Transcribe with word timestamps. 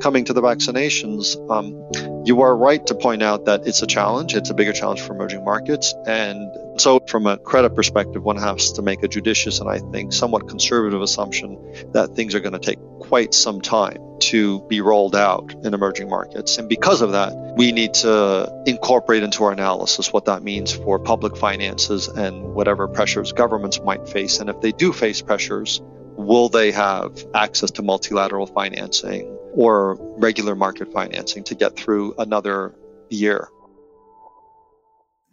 coming 0.00 0.24
to 0.24 0.32
the 0.32 0.42
vaccinations, 0.42 1.36
um, 1.50 2.24
you 2.24 2.42
are 2.42 2.56
right 2.56 2.84
to 2.86 2.94
point 2.94 3.22
out 3.22 3.46
that 3.46 3.66
it's 3.66 3.82
a 3.82 3.86
challenge. 3.86 4.34
It's 4.34 4.50
a 4.50 4.54
bigger 4.54 4.72
challenge 4.72 5.00
for 5.00 5.14
emerging 5.14 5.44
markets. 5.44 5.94
And 6.06 6.80
so, 6.80 7.00
from 7.00 7.26
a 7.26 7.36
credit 7.36 7.74
perspective, 7.74 8.22
one 8.22 8.36
has 8.36 8.72
to 8.72 8.82
make 8.82 9.02
a 9.02 9.08
judicious 9.08 9.60
and 9.60 9.68
I 9.68 9.78
think 9.78 10.12
somewhat 10.12 10.48
conservative 10.48 11.02
assumption 11.02 11.74
that 11.92 12.14
things 12.14 12.34
are 12.34 12.40
going 12.40 12.52
to 12.52 12.58
take 12.58 12.78
quite 13.00 13.34
some 13.34 13.60
time 13.60 13.98
to 14.20 14.60
be 14.68 14.80
rolled 14.80 15.16
out 15.16 15.54
in 15.64 15.74
emerging 15.74 16.08
markets. 16.08 16.58
And 16.58 16.68
because 16.68 17.00
of 17.00 17.12
that, 17.12 17.32
we 17.56 17.72
need 17.72 17.94
to 17.94 18.62
incorporate 18.66 19.22
into 19.22 19.44
our 19.44 19.52
analysis 19.52 20.12
what 20.12 20.26
that 20.26 20.42
means 20.42 20.72
for 20.72 20.98
public 20.98 21.36
finances 21.36 22.08
and 22.08 22.54
whatever 22.54 22.86
pressures 22.88 23.32
governments 23.32 23.80
might 23.82 24.08
face. 24.08 24.38
And 24.38 24.50
if 24.50 24.60
they 24.60 24.72
do 24.72 24.92
face 24.92 25.22
pressures, 25.22 25.80
will 25.82 26.48
they 26.48 26.70
have 26.70 27.24
access 27.34 27.70
to 27.72 27.82
multilateral 27.82 28.46
financing 28.46 29.36
or 29.54 29.96
regular 30.18 30.54
market 30.54 30.92
financing 30.92 31.44
to 31.44 31.54
get 31.54 31.76
through 31.76 32.14
another 32.18 32.74
year? 33.08 33.48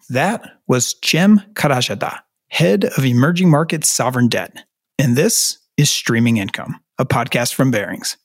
That 0.09 0.59
was 0.67 0.95
Cem 1.03 1.41
Karacadag, 1.53 2.20
head 2.48 2.85
of 2.85 3.05
emerging 3.05 3.49
markets 3.49 3.89
sovereign 3.89 4.30
debt. 4.30 4.63
And 4.98 5.16
this 5.16 5.59
is 5.75 5.89
Streaming 5.89 6.38
Income, 6.38 6.80
a 6.98 7.05
podcast 7.05 7.53
from 7.53 7.72
Barings. 7.72 8.17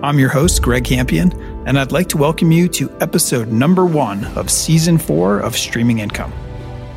I'm 0.00 0.20
your 0.20 0.28
host, 0.28 0.62
Greg 0.62 0.84
Campion, 0.84 1.32
and 1.66 1.78
I'd 1.78 1.90
like 1.90 2.08
to 2.10 2.16
welcome 2.16 2.52
you 2.52 2.68
to 2.68 2.88
episode 3.00 3.48
number 3.48 3.84
one 3.84 4.24
of 4.36 4.48
season 4.48 4.96
four 4.96 5.40
of 5.40 5.56
Streaming 5.56 5.98
Income. 5.98 6.32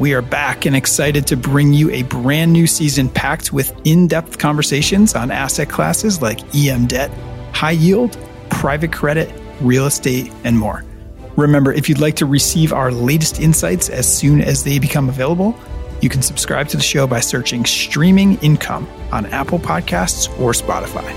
We 0.01 0.15
are 0.15 0.23
back 0.23 0.65
and 0.65 0.75
excited 0.75 1.27
to 1.27 1.37
bring 1.37 1.73
you 1.73 1.91
a 1.91 2.01
brand 2.01 2.51
new 2.51 2.65
season 2.65 3.07
packed 3.07 3.53
with 3.53 3.71
in 3.85 4.07
depth 4.07 4.39
conversations 4.39 5.13
on 5.13 5.29
asset 5.29 5.69
classes 5.69 6.23
like 6.23 6.39
EM 6.55 6.87
debt, 6.87 7.11
high 7.53 7.77
yield, 7.77 8.17
private 8.49 8.91
credit, 8.91 9.31
real 9.59 9.85
estate, 9.85 10.33
and 10.43 10.57
more. 10.57 10.83
Remember, 11.37 11.71
if 11.71 11.87
you'd 11.87 11.99
like 11.99 12.15
to 12.15 12.25
receive 12.25 12.73
our 12.73 12.91
latest 12.91 13.39
insights 13.39 13.89
as 13.89 14.11
soon 14.11 14.41
as 14.41 14.63
they 14.63 14.79
become 14.79 15.07
available, 15.07 15.55
you 16.01 16.09
can 16.09 16.23
subscribe 16.23 16.67
to 16.69 16.77
the 16.77 16.81
show 16.81 17.05
by 17.05 17.19
searching 17.19 17.63
Streaming 17.63 18.39
Income 18.39 18.87
on 19.11 19.27
Apple 19.27 19.59
Podcasts 19.59 20.27
or 20.39 20.53
Spotify. 20.53 21.15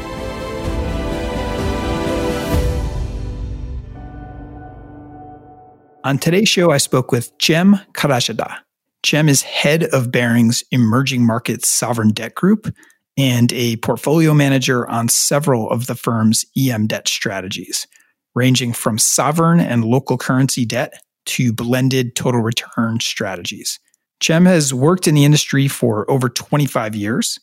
On 6.05 6.18
today's 6.18 6.50
show, 6.50 6.70
I 6.70 6.77
spoke 6.77 7.12
with 7.12 7.32
Cem 7.40 7.80
Karacadag, 7.94 8.58
Cem 9.05 9.28
is 9.28 9.42
head 9.42 9.84
of 9.84 10.10
Barings 10.10 10.64
Emerging 10.70 11.27
Markets 11.27 11.69
Sovereign 11.69 12.10
Debt 12.10 12.34
Group 12.34 12.74
and 13.16 13.52
a 13.52 13.77
portfolio 13.77 14.33
manager 14.34 14.88
on 14.88 15.08
several 15.08 15.70
of 15.70 15.86
the 15.86 15.94
firm's 15.94 16.44
EM 16.56 16.86
debt 16.86 17.06
strategies, 17.06 17.86
ranging 18.34 18.72
from 18.72 18.98
sovereign 18.98 19.61
and 19.61 19.84
local 19.84 20.16
currency 20.16 20.64
debt 20.64 20.94
to 21.27 21.52
blended 21.52 22.16
total 22.16 22.41
return 22.41 22.98
strategies. 23.00 23.78
Cem 24.22 24.46
has 24.46 24.72
worked 24.72 25.06
in 25.06 25.14
the 25.14 25.24
industry 25.24 25.68
for 25.68 26.11
over 26.11 26.28
25 26.28 26.94
years. 26.94 27.39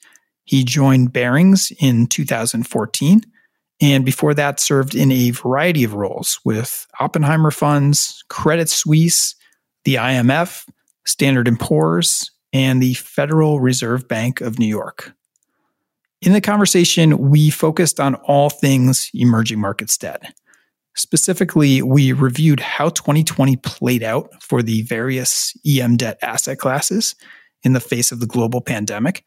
He 0.46 0.64
joined 0.64 1.14
Barings 1.14 1.72
in 1.80 2.08
2014 2.08 3.22
and 3.82 4.06
before 4.06 4.34
that 4.36 4.60
served 4.60 4.94
in 4.94 5.12
a 5.12 5.32
variety 5.32 5.84
of 5.84 5.96
roles 5.96 6.40
with 6.46 6.86
Oppenheimer 7.00 7.52
Funds, 7.52 8.24
Credit 8.30 8.70
Suisse, 8.70 9.36
the 9.86 9.96
IMF, 9.96 10.66
Standard 11.12 11.50
& 11.58 11.60
Poor's, 11.60 12.32
and 12.54 12.82
the 12.82 12.94
Federal 12.96 13.60
Reserve 13.60 14.08
Bank 14.08 14.42
of 14.42 14.58
New 14.60 14.66
York. 14.66 15.14
In 16.22 16.34
the 16.34 16.42
conversation, 16.42 17.30
we 17.30 17.50
focused 17.50 18.00
on 18.00 18.16
all 18.16 18.50
things 18.50 19.10
emerging 19.14 19.60
markets 19.60 19.98
debt. 19.98 20.34
Specifically, 20.96 21.82
we 21.82 22.12
reviewed 22.12 22.60
how 22.60 22.90
2020 22.90 23.56
played 23.58 24.04
out 24.04 24.30
for 24.42 24.62
the 24.62 24.84
various 24.84 25.54
EM 25.66 25.98
debt 25.98 26.18
asset 26.22 26.60
classes 26.60 27.16
in 27.64 27.74
the 27.74 27.80
face 27.80 28.12
of 28.12 28.20
the 28.20 28.28
global 28.28 28.62
pandemic 28.62 29.24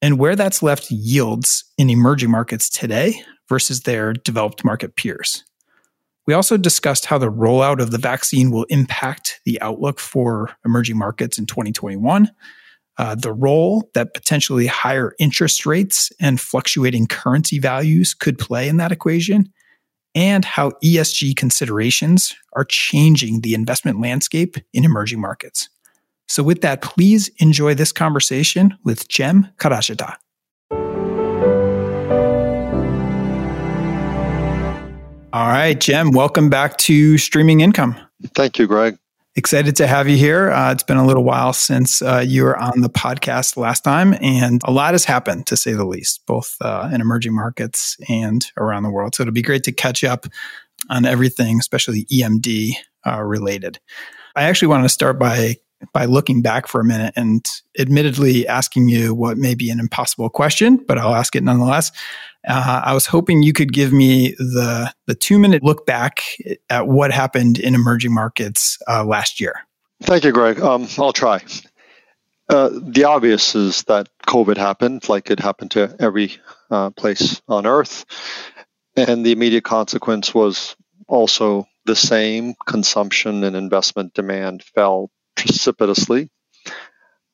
and 0.00 0.18
where 0.18 0.36
that's 0.36 0.62
left 0.62 0.90
yields 0.90 1.64
in 1.76 1.90
emerging 1.90 2.30
markets 2.30 2.68
today 2.68 3.22
versus 3.48 3.82
their 3.82 4.12
developed 4.12 4.64
market 4.64 4.96
peers. 4.96 5.44
We 6.28 6.34
also 6.34 6.58
discussed 6.58 7.06
how 7.06 7.16
the 7.16 7.32
rollout 7.32 7.80
of 7.80 7.90
the 7.90 7.96
vaccine 7.96 8.50
will 8.50 8.64
impact 8.64 9.40
the 9.46 9.58
outlook 9.62 9.98
for 9.98 10.54
emerging 10.62 10.98
markets 10.98 11.38
in 11.38 11.46
2021, 11.46 12.30
uh, 12.98 13.14
the 13.14 13.32
role 13.32 13.88
that 13.94 14.12
potentially 14.12 14.66
higher 14.66 15.14
interest 15.18 15.64
rates 15.64 16.12
and 16.20 16.38
fluctuating 16.38 17.06
currency 17.06 17.58
values 17.58 18.12
could 18.12 18.36
play 18.36 18.68
in 18.68 18.76
that 18.76 18.92
equation, 18.92 19.50
and 20.14 20.44
how 20.44 20.72
ESG 20.84 21.34
considerations 21.34 22.36
are 22.52 22.64
changing 22.64 23.40
the 23.40 23.54
investment 23.54 23.98
landscape 23.98 24.56
in 24.74 24.84
emerging 24.84 25.22
markets. 25.22 25.70
So, 26.28 26.42
with 26.42 26.60
that, 26.60 26.82
please 26.82 27.30
enjoy 27.38 27.72
this 27.72 27.90
conversation 27.90 28.76
with 28.84 29.10
Cem 29.10 29.48
Karacadag. 29.56 30.16
All 35.38 35.46
right, 35.46 35.80
Cem, 35.80 36.10
welcome 36.10 36.50
back 36.50 36.78
to 36.78 37.16
Streaming 37.16 37.60
Income. 37.60 37.94
Thank 38.34 38.58
you, 38.58 38.66
Greg. 38.66 38.98
Excited 39.36 39.76
to 39.76 39.86
have 39.86 40.08
you 40.08 40.16
here. 40.16 40.50
Uh, 40.50 40.72
it's 40.72 40.82
been 40.82 40.96
a 40.96 41.06
little 41.06 41.22
while 41.22 41.52
since 41.52 42.02
uh, 42.02 42.24
you 42.26 42.42
were 42.42 42.58
on 42.58 42.80
the 42.80 42.90
podcast 42.90 43.56
last 43.56 43.84
time, 43.84 44.16
and 44.20 44.60
a 44.64 44.72
lot 44.72 44.94
has 44.94 45.04
happened, 45.04 45.46
to 45.46 45.56
say 45.56 45.74
the 45.74 45.84
least, 45.84 46.26
both 46.26 46.56
uh, 46.60 46.90
in 46.92 47.00
emerging 47.00 47.36
markets 47.36 47.96
and 48.08 48.46
around 48.56 48.82
the 48.82 48.90
world. 48.90 49.14
So 49.14 49.22
it'll 49.22 49.32
be 49.32 49.40
great 49.40 49.62
to 49.62 49.70
catch 49.70 50.02
up 50.02 50.26
on 50.90 51.06
everything, 51.06 51.60
especially 51.60 52.06
EMD 52.06 52.72
uh, 53.06 53.22
related. 53.22 53.78
I 54.34 54.42
actually 54.42 54.68
want 54.68 54.86
to 54.86 54.88
start 54.88 55.20
by 55.20 55.54
by 55.92 56.06
looking 56.06 56.42
back 56.42 56.66
for 56.66 56.80
a 56.80 56.84
minute 56.84 57.14
and 57.16 57.46
admittedly 57.78 58.46
asking 58.48 58.88
you 58.88 59.14
what 59.14 59.38
may 59.38 59.54
be 59.54 59.70
an 59.70 59.78
impossible 59.78 60.28
question, 60.28 60.76
but 60.88 60.98
I'll 60.98 61.14
ask 61.14 61.36
it 61.36 61.44
nonetheless. 61.44 61.92
Uh, 62.48 62.80
I 62.84 62.94
was 62.94 63.06
hoping 63.06 63.42
you 63.42 63.52
could 63.52 63.72
give 63.72 63.92
me 63.92 64.34
the 64.38 64.92
the 65.06 65.14
two 65.14 65.38
minute 65.38 65.62
look 65.62 65.84
back 65.84 66.22
at 66.70 66.88
what 66.88 67.12
happened 67.12 67.58
in 67.58 67.74
emerging 67.74 68.14
markets 68.14 68.78
uh, 68.88 69.04
last 69.04 69.40
year. 69.40 69.54
Thank 70.02 70.24
you, 70.24 70.32
Greg. 70.32 70.60
Um, 70.60 70.88
I'll 70.96 71.12
try. 71.12 71.42
Uh, 72.48 72.70
the 72.72 73.04
obvious 73.04 73.54
is 73.54 73.82
that 73.84 74.08
COVID 74.26 74.56
happened, 74.56 75.06
like 75.08 75.30
it 75.30 75.38
happened 75.38 75.72
to 75.72 75.94
every 75.98 76.36
uh, 76.70 76.88
place 76.90 77.42
on 77.46 77.66
Earth, 77.66 78.06
and 78.96 79.26
the 79.26 79.32
immediate 79.32 79.64
consequence 79.64 80.34
was 80.34 80.74
also 81.06 81.66
the 81.84 81.96
same. 81.96 82.54
Consumption 82.66 83.44
and 83.44 83.54
investment 83.54 84.14
demand 84.14 84.62
fell 84.62 85.10
precipitously 85.36 86.30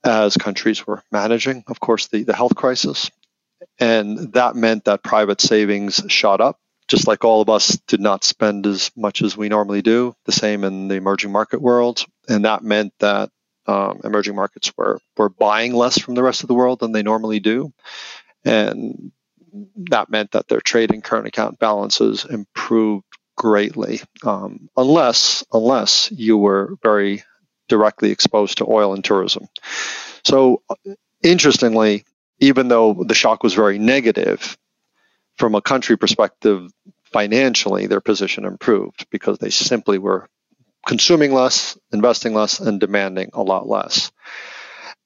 as 0.03 0.37
countries 0.37 0.87
were 0.87 1.03
managing, 1.13 1.65
of 1.69 1.81
course, 1.81 2.09
the, 2.09 2.25
the 2.25 2.35
health 2.35 2.55
crisis. 2.57 3.11
And 3.79 4.33
that 4.35 4.55
meant 4.55 4.85
that 4.85 5.03
private 5.03 5.41
savings 5.41 6.03
shot 6.09 6.41
up, 6.41 6.59
just 6.89 7.07
like 7.07 7.25
all 7.25 7.41
of 7.41 7.49
us 7.49 7.79
did 7.89 8.01
not 8.01 8.25
spend 8.25 8.67
as 8.67 8.91
much 8.97 9.23
as 9.23 9.37
we 9.37 9.49
normally 9.49 9.83
do, 9.83 10.15
the 10.27 10.33
same 10.33 10.65
in 10.65 10.89
the 10.89 10.95
emerging 10.95 11.33
market 11.33 11.61
world. 11.61 12.05
And 12.29 12.45
that 12.45 12.63
meant 12.63 12.93
that 13.01 13.31
um, 13.67 14.01
emerging 14.05 14.37
markets 14.37 14.73
were, 14.77 15.01
were 15.17 15.29
buying 15.29 15.75
less 15.75 15.99
from 15.99 16.15
the 16.15 16.23
rest 16.23 16.43
of 16.43 16.49
the 16.49 16.55
world 16.55 16.81
than 16.81 16.93
they 16.93 17.03
normally 17.03 17.41
do. 17.41 17.73
And 18.45 19.13
that 19.91 20.11
meant 20.11 20.33
that 20.33 20.49
their 20.49 20.61
trade 20.61 20.93
and 20.93 21.03
current 21.03 21.27
account 21.27 21.59
balances 21.59 22.25
improved 22.25 23.05
greatly, 23.37 24.01
um, 24.25 24.69
unless 24.77 25.45
unless 25.53 26.11
you 26.13 26.37
were 26.37 26.77
very 26.83 27.25
directly 27.69 28.11
exposed 28.11 28.59
to 28.59 28.67
oil 28.69 28.95
and 28.95 29.05
tourism. 29.05 29.49
So, 30.25 30.63
interestingly, 31.23 32.05
even 32.41 32.69
though 32.69 32.95
the 32.95 33.15
shock 33.15 33.43
was 33.43 33.55
very 33.55 33.79
negative, 33.79 34.57
from 35.37 35.55
a 35.55 35.63
country 35.63 35.97
perspective, 35.97 36.71
financially, 37.13 37.87
their 37.87 38.01
position 38.01 38.45
improved 38.45 39.07
because 39.11 39.39
they 39.39 39.51
simply 39.51 39.99
were 39.99 40.29
consuming 40.87 41.33
less, 41.33 41.79
investing 41.93 42.35
less, 42.35 42.61
and 42.61 42.81
demanding 42.81 43.31
a 43.33 43.43
lot 43.43 43.69
less. 43.69 44.13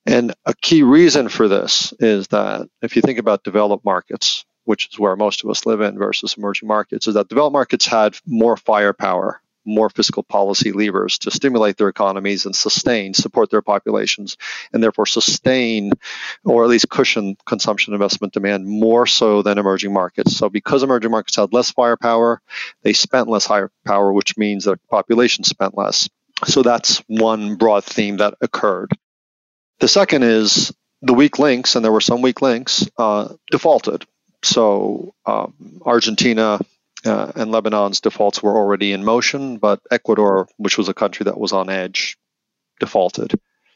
And 0.06 0.34
a 0.44 0.54
key 0.54 0.82
reason 0.82 1.28
for 1.28 1.48
this 1.48 1.92
is 2.00 2.28
that 2.28 2.68
if 2.82 2.96
you 2.96 3.02
think 3.02 3.18
about 3.18 3.44
developed 3.44 3.84
markets, 3.84 4.44
which 4.64 4.88
is 4.90 4.98
where 4.98 5.16
most 5.16 5.44
of 5.44 5.50
us 5.50 5.66
live 5.66 5.80
in 5.80 5.98
versus 5.98 6.34
emerging 6.36 6.68
markets, 6.68 7.06
is 7.06 7.14
that 7.14 7.28
developed 7.28 7.52
markets 7.52 7.86
had 7.86 8.18
more 8.26 8.56
firepower 8.56 9.40
more 9.68 9.90
fiscal 9.90 10.22
policy 10.22 10.72
levers 10.72 11.18
to 11.18 11.30
stimulate 11.30 11.76
their 11.76 11.88
economies 11.88 12.46
and 12.46 12.56
sustain, 12.56 13.14
support 13.14 13.50
their 13.50 13.62
populations, 13.62 14.36
and 14.72 14.82
therefore 14.82 15.06
sustain 15.06 15.92
or 16.44 16.64
at 16.64 16.70
least 16.70 16.88
cushion 16.88 17.36
consumption 17.46 17.92
investment 17.92 18.32
demand 18.32 18.66
more 18.66 19.06
so 19.06 19.42
than 19.42 19.58
emerging 19.58 19.92
markets. 19.92 20.36
So, 20.36 20.48
because 20.48 20.82
emerging 20.82 21.10
markets 21.10 21.36
had 21.36 21.52
less 21.52 21.70
firepower, 21.70 22.40
they 22.82 22.92
spent 22.92 23.28
less 23.28 23.46
firepower, 23.46 24.12
which 24.12 24.36
means 24.36 24.64
their 24.64 24.78
population 24.90 25.44
spent 25.44 25.76
less. 25.76 26.08
So, 26.46 26.62
that's 26.62 26.98
one 27.06 27.56
broad 27.56 27.84
theme 27.84 28.18
that 28.18 28.34
occurred. 28.40 28.92
The 29.80 29.88
second 29.88 30.24
is 30.24 30.72
the 31.02 31.14
weak 31.14 31.38
links, 31.38 31.76
and 31.76 31.84
there 31.84 31.92
were 31.92 32.00
some 32.00 32.22
weak 32.22 32.42
links, 32.42 32.88
uh, 32.98 33.34
defaulted 33.50 34.04
So 34.42 35.14
um, 35.26 35.80
Argentina 35.84 36.58
uh, 37.04 37.32
and 37.36 37.50
Lebanon's 37.50 38.00
defaults 38.00 38.42
were 38.42 38.56
already 38.56 38.92
in 38.92 39.04
motion, 39.04 39.58
but 39.58 39.80
Ecuador, 39.90 40.48
which 40.56 40.78
was 40.78 40.88
a 40.88 40.94
country 40.94 41.24
that 41.24 41.38
was 41.38 41.52
on 41.52 41.70
edge, 41.70 42.16
defaulted 42.80 43.34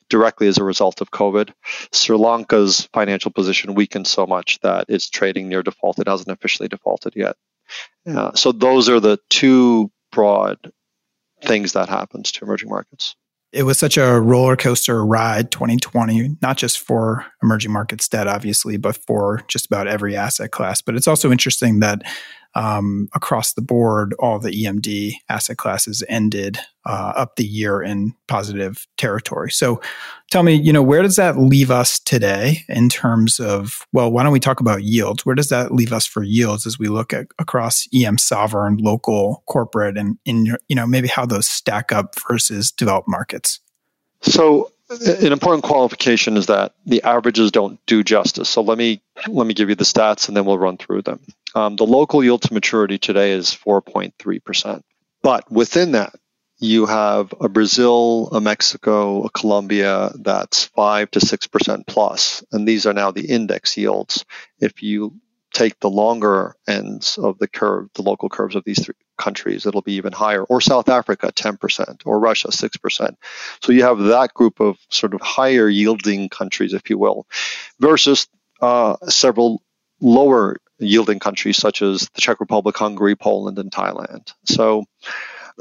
directly 0.08 0.46
as 0.46 0.58
a 0.58 0.64
result 0.64 1.00
of 1.00 1.10
COVID. 1.10 1.52
Sri 1.92 2.16
Lanka's 2.16 2.88
financial 2.92 3.30
position 3.30 3.74
weakened 3.74 4.06
so 4.06 4.26
much 4.26 4.58
that 4.60 4.86
it's 4.88 5.08
trading 5.08 5.48
near 5.48 5.62
default. 5.62 5.98
It 5.98 6.08
hasn't 6.08 6.30
officially 6.30 6.68
defaulted 6.68 7.14
yet. 7.16 7.36
Uh, 8.06 8.32
so 8.34 8.52
those 8.52 8.88
are 8.88 9.00
the 9.00 9.18
two 9.30 9.90
broad 10.10 10.72
things 11.42 11.72
that 11.72 11.88
happens 11.88 12.32
to 12.32 12.44
emerging 12.44 12.68
markets. 12.68 13.16
It 13.52 13.64
was 13.64 13.78
such 13.78 13.98
a 13.98 14.20
roller 14.20 14.56
coaster 14.56 15.04
ride 15.04 15.50
2020, 15.50 16.36
not 16.40 16.56
just 16.56 16.78
for 16.78 17.26
emerging 17.42 17.72
markets 17.72 18.08
debt, 18.08 18.26
obviously, 18.26 18.78
but 18.78 18.96
for 18.96 19.42
just 19.46 19.66
about 19.66 19.88
every 19.88 20.16
asset 20.16 20.50
class. 20.52 20.80
But 20.80 20.94
it's 20.94 21.08
also 21.08 21.30
interesting 21.30 21.80
that 21.80 22.02
um, 22.54 23.08
across 23.14 23.54
the 23.54 23.62
board, 23.62 24.14
all 24.18 24.38
the 24.38 24.50
EMD 24.50 25.14
asset 25.28 25.56
classes 25.56 26.02
ended 26.08 26.58
uh, 26.84 27.12
up 27.16 27.36
the 27.36 27.44
year 27.44 27.82
in 27.82 28.14
positive 28.28 28.86
territory. 28.96 29.50
So 29.50 29.80
tell 30.30 30.42
me, 30.42 30.54
you 30.54 30.72
know, 30.72 30.82
where 30.82 31.02
does 31.02 31.16
that 31.16 31.38
leave 31.38 31.70
us 31.70 31.98
today 31.98 32.64
in 32.68 32.88
terms 32.88 33.40
of, 33.40 33.86
well, 33.92 34.10
why 34.10 34.22
don't 34.22 34.32
we 34.32 34.40
talk 34.40 34.60
about 34.60 34.82
yields? 34.82 35.24
Where 35.24 35.34
does 35.34 35.48
that 35.48 35.72
leave 35.72 35.92
us 35.92 36.06
for 36.06 36.22
yields 36.22 36.66
as 36.66 36.78
we 36.78 36.88
look 36.88 37.12
at 37.12 37.26
across 37.38 37.86
EM 37.94 38.18
sovereign, 38.18 38.76
local, 38.78 39.42
corporate, 39.46 39.96
and 39.96 40.18
in, 40.24 40.56
you 40.68 40.76
know, 40.76 40.86
maybe 40.86 41.08
how 41.08 41.24
those 41.24 41.48
stack 41.48 41.92
up 41.92 42.16
versus 42.28 42.70
developed 42.70 43.08
markets? 43.08 43.60
So 44.20 44.70
an 45.00 45.32
important 45.32 45.64
qualification 45.64 46.36
is 46.36 46.46
that 46.46 46.74
the 46.86 47.02
averages 47.02 47.50
don't 47.50 47.84
do 47.86 48.02
justice. 48.02 48.48
So 48.48 48.62
let 48.62 48.78
me 48.78 49.02
let 49.26 49.46
me 49.46 49.54
give 49.54 49.68
you 49.68 49.74
the 49.74 49.84
stats 49.84 50.28
and 50.28 50.36
then 50.36 50.44
we'll 50.44 50.58
run 50.58 50.76
through 50.76 51.02
them. 51.02 51.20
Um, 51.54 51.76
the 51.76 51.86
local 51.86 52.22
yield 52.24 52.42
to 52.42 52.54
maturity 52.54 52.98
today 52.98 53.32
is 53.32 53.50
4.3%. 53.50 54.82
But 55.22 55.50
within 55.50 55.92
that, 55.92 56.14
you 56.58 56.86
have 56.86 57.34
a 57.40 57.48
Brazil, 57.48 58.28
a 58.32 58.40
Mexico, 58.40 59.24
a 59.24 59.30
Colombia 59.30 60.12
that's 60.14 60.66
5 60.66 61.10
to 61.10 61.18
6% 61.18 61.86
plus, 61.86 62.44
and 62.52 62.68
these 62.68 62.86
are 62.86 62.92
now 62.92 63.10
the 63.10 63.26
index 63.26 63.76
yields. 63.76 64.24
If 64.60 64.82
you 64.82 65.20
take 65.52 65.78
the 65.80 65.90
longer 65.90 66.54
ends 66.68 67.18
of 67.18 67.38
the 67.38 67.48
curve, 67.48 67.88
the 67.94 68.02
local 68.02 68.28
curves 68.28 68.54
of 68.54 68.64
these 68.64 68.84
three 68.84 68.94
countries, 69.18 69.66
it'll 69.66 69.82
be 69.82 69.94
even 69.94 70.12
higher. 70.12 70.44
Or 70.44 70.60
South 70.60 70.88
Africa, 70.88 71.32
10%, 71.34 72.02
or 72.04 72.18
Russia, 72.18 72.48
6%. 72.48 73.16
So 73.62 73.72
you 73.72 73.82
have 73.84 73.98
that 73.98 74.34
group 74.34 74.60
of 74.60 74.78
sort 74.90 75.14
of 75.14 75.20
higher 75.20 75.68
yielding 75.68 76.28
countries, 76.28 76.72
if 76.72 76.90
you 76.90 76.98
will, 76.98 77.26
versus 77.80 78.26
uh, 78.60 78.96
several 79.08 79.62
lower 80.00 80.56
yielding 80.78 81.20
countries 81.20 81.56
such 81.56 81.82
as 81.82 82.08
the 82.14 82.20
Czech 82.20 82.40
Republic, 82.40 82.76
Hungary, 82.76 83.14
Poland, 83.14 83.58
and 83.58 83.70
Thailand. 83.70 84.32
So 84.44 84.84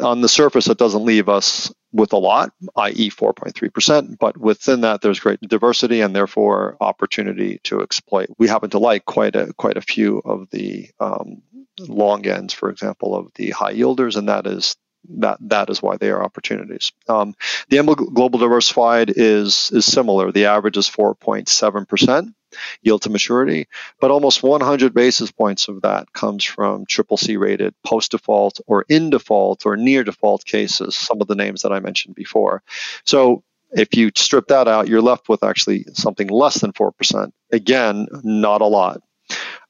on 0.01 0.21
the 0.21 0.29
surface, 0.29 0.67
it 0.67 0.77
doesn't 0.77 1.05
leave 1.05 1.29
us 1.29 1.71
with 1.91 2.13
a 2.13 2.17
lot, 2.17 2.53
i.e., 2.77 3.09
4.3%, 3.09 4.17
but 4.17 4.37
within 4.37 4.81
that, 4.81 5.01
there's 5.01 5.19
great 5.19 5.41
diversity 5.41 6.01
and 6.01 6.15
therefore 6.15 6.77
opportunity 6.79 7.59
to 7.63 7.81
exploit. 7.81 8.29
We 8.37 8.47
happen 8.47 8.69
to 8.71 8.79
like 8.79 9.05
quite 9.05 9.35
a 9.35 9.53
quite 9.53 9.77
a 9.77 9.81
few 9.81 10.19
of 10.19 10.49
the 10.51 10.89
um, 10.99 11.41
long 11.87 12.25
ends, 12.27 12.53
for 12.53 12.69
example, 12.69 13.15
of 13.15 13.31
the 13.35 13.51
high 13.51 13.73
yielders, 13.73 14.15
and 14.15 14.29
that 14.29 14.47
is 14.47 14.75
that 15.09 15.37
that 15.41 15.69
is 15.69 15.81
why 15.81 15.97
they 15.97 16.11
are 16.11 16.23
opportunities. 16.23 16.91
Um, 17.07 17.35
the 17.69 17.81
Global 17.83 18.39
Diversified 18.39 19.11
is 19.15 19.71
is 19.73 19.85
similar. 19.85 20.31
The 20.31 20.45
average 20.45 20.77
is 20.77 20.89
4.7 20.89 21.87
percent 21.87 22.35
yield 22.81 23.01
to 23.03 23.09
maturity, 23.09 23.67
but 23.99 24.11
almost 24.11 24.43
100 24.43 24.93
basis 24.93 25.31
points 25.31 25.69
of 25.69 25.81
that 25.83 26.11
comes 26.13 26.43
from 26.43 26.85
triple 26.85 27.17
C 27.17 27.37
rated 27.37 27.73
post 27.83 28.11
default 28.11 28.59
or 28.67 28.85
in 28.89 29.09
default 29.09 29.65
or 29.65 29.77
near 29.77 30.03
default 30.03 30.45
cases, 30.45 30.95
some 30.95 31.21
of 31.21 31.27
the 31.27 31.35
names 31.35 31.61
that 31.61 31.71
I 31.71 31.79
mentioned 31.79 32.15
before. 32.15 32.61
So 33.05 33.43
if 33.71 33.95
you 33.95 34.11
strip 34.15 34.47
that 34.47 34.67
out, 34.67 34.87
you're 34.87 35.01
left 35.01 35.29
with 35.29 35.43
actually 35.43 35.85
something 35.93 36.27
less 36.27 36.59
than 36.59 36.73
4%. 36.73 37.31
Again, 37.51 38.07
not 38.23 38.61
a 38.61 38.65
lot. 38.65 39.01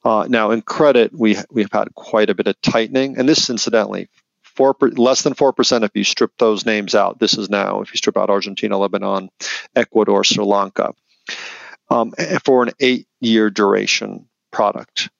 Uh, 0.04 0.26
now, 0.28 0.50
in 0.50 0.62
credit, 0.62 1.12
we, 1.12 1.36
we've 1.50 1.72
had 1.72 1.94
quite 1.94 2.30
a 2.30 2.34
bit 2.34 2.48
of 2.48 2.60
tightening, 2.60 3.18
and 3.18 3.28
this 3.28 3.48
incidentally, 3.50 4.08
four 4.42 4.76
less 4.80 5.22
than 5.22 5.34
four 5.34 5.52
percent 5.52 5.84
if 5.84 5.92
you 5.94 6.04
strip 6.04 6.32
those 6.38 6.66
names 6.66 6.94
out. 6.94 7.18
This 7.18 7.38
is 7.38 7.48
now 7.48 7.80
if 7.80 7.92
you 7.92 7.96
strip 7.96 8.16
out 8.16 8.30
Argentina, 8.30 8.76
Lebanon, 8.76 9.30
Ecuador, 9.74 10.24
Sri 10.24 10.44
Lanka 10.44 10.94
um, 11.90 12.12
for 12.44 12.62
an 12.62 12.72
eight 12.80 13.06
year 13.20 13.50
duration 13.50 14.28
product. 14.50 15.10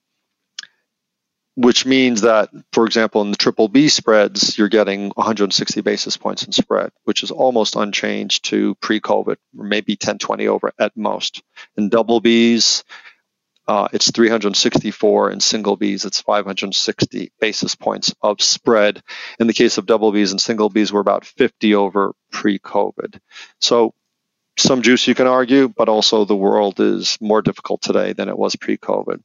Which 1.55 1.85
means 1.85 2.21
that, 2.21 2.49
for 2.71 2.87
example, 2.87 3.21
in 3.21 3.29
the 3.29 3.37
triple 3.37 3.67
B 3.67 3.87
spreads, 3.87 4.57
you're 4.57 4.69
getting 4.69 5.11
160 5.11 5.81
basis 5.81 6.17
points 6.17 6.41
in 6.41 6.51
spread, 6.51 6.91
which 7.03 7.21
is 7.21 7.29
almost 7.29 7.75
unchanged 7.75 8.45
to 8.45 8.73
pre 8.81 8.99
COVID, 8.99 9.35
or 9.55 9.63
maybe 9.63 9.95
10, 9.95 10.17
20 10.17 10.47
over 10.47 10.73
at 10.79 10.97
most. 10.97 11.43
In 11.77 11.89
double 11.89 12.23
Bs, 12.23 12.83
uh, 13.67 13.87
it's 13.93 14.11
364. 14.11 15.31
In 15.31 15.39
single 15.39 15.77
Bs, 15.77 16.05
it's 16.05 16.21
560 16.21 17.31
basis 17.39 17.75
points 17.75 18.13
of 18.21 18.41
spread. 18.41 19.01
In 19.39 19.47
the 19.47 19.53
case 19.53 19.77
of 19.77 19.85
double 19.85 20.11
Bs 20.11 20.31
and 20.31 20.41
single 20.41 20.69
Bs, 20.69 20.91
we're 20.91 20.99
about 20.99 21.25
50 21.25 21.75
over 21.75 22.13
pre 22.31 22.59
COVID. 22.59 23.19
So 23.59 23.93
some 24.57 24.81
juice 24.81 25.07
you 25.07 25.15
can 25.15 25.27
argue, 25.27 25.67
but 25.67 25.89
also 25.89 26.25
the 26.25 26.35
world 26.35 26.79
is 26.79 27.17
more 27.19 27.41
difficult 27.41 27.81
today 27.81 28.13
than 28.13 28.29
it 28.29 28.37
was 28.37 28.55
pre-COVID. 28.55 29.21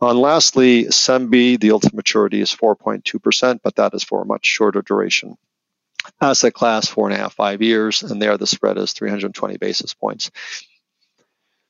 And 0.00 0.18
lastly, 0.18 0.84
CEMBI, 0.84 1.60
the 1.60 1.72
ultimate 1.72 1.94
maturity 1.94 2.40
is 2.40 2.54
4.2%, 2.54 3.60
but 3.62 3.76
that 3.76 3.94
is 3.94 4.04
for 4.04 4.22
a 4.22 4.26
much 4.26 4.46
shorter 4.46 4.82
duration. 4.82 5.36
Asset 6.20 6.54
class, 6.54 6.86
four 6.86 7.08
and 7.08 7.16
a 7.16 7.18
half, 7.18 7.34
five 7.34 7.62
years, 7.62 8.02
and 8.02 8.20
there 8.20 8.36
the 8.38 8.46
spread 8.46 8.78
is 8.78 8.92
320 8.92 9.56
basis 9.56 9.92
points. 9.92 10.30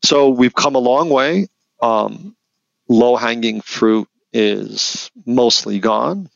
So 0.04 0.28
we've 0.28 0.54
come 0.54 0.74
a 0.74 0.80
long 0.80 1.08
way. 1.08 1.48
Um, 1.80 2.36
low 2.88 3.16
hanging 3.16 3.60
fruit 3.60 4.08
is 4.32 5.10
mostly 5.24 5.78
gone, 5.78 6.28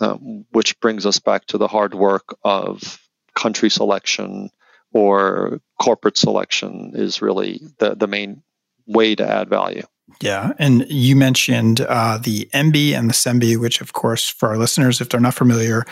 um, 0.00 0.44
which 0.50 0.78
brings 0.80 1.06
us 1.06 1.18
back 1.18 1.46
to 1.46 1.58
the 1.58 1.68
hard 1.68 1.94
work 1.94 2.36
of 2.44 2.98
country 3.34 3.70
selection, 3.70 4.50
or 4.92 5.60
corporate 5.80 6.18
selection 6.18 6.92
is 6.94 7.22
really 7.22 7.60
the, 7.78 7.94
the 7.94 8.06
main 8.06 8.42
way 8.86 9.14
to 9.14 9.28
add 9.28 9.48
value. 9.48 9.84
Yeah. 10.20 10.52
And 10.58 10.84
you 10.88 11.16
mentioned 11.16 11.80
uh, 11.80 12.18
the 12.18 12.48
EMBI 12.52 12.92
and 12.92 13.08
the 13.08 13.14
CEMBI, 13.14 13.58
which, 13.58 13.80
of 13.80 13.92
course, 13.92 14.28
for 14.28 14.50
our 14.50 14.58
listeners, 14.58 15.00
if 15.00 15.08
they're 15.08 15.20
not 15.20 15.34
familiar, 15.34 15.84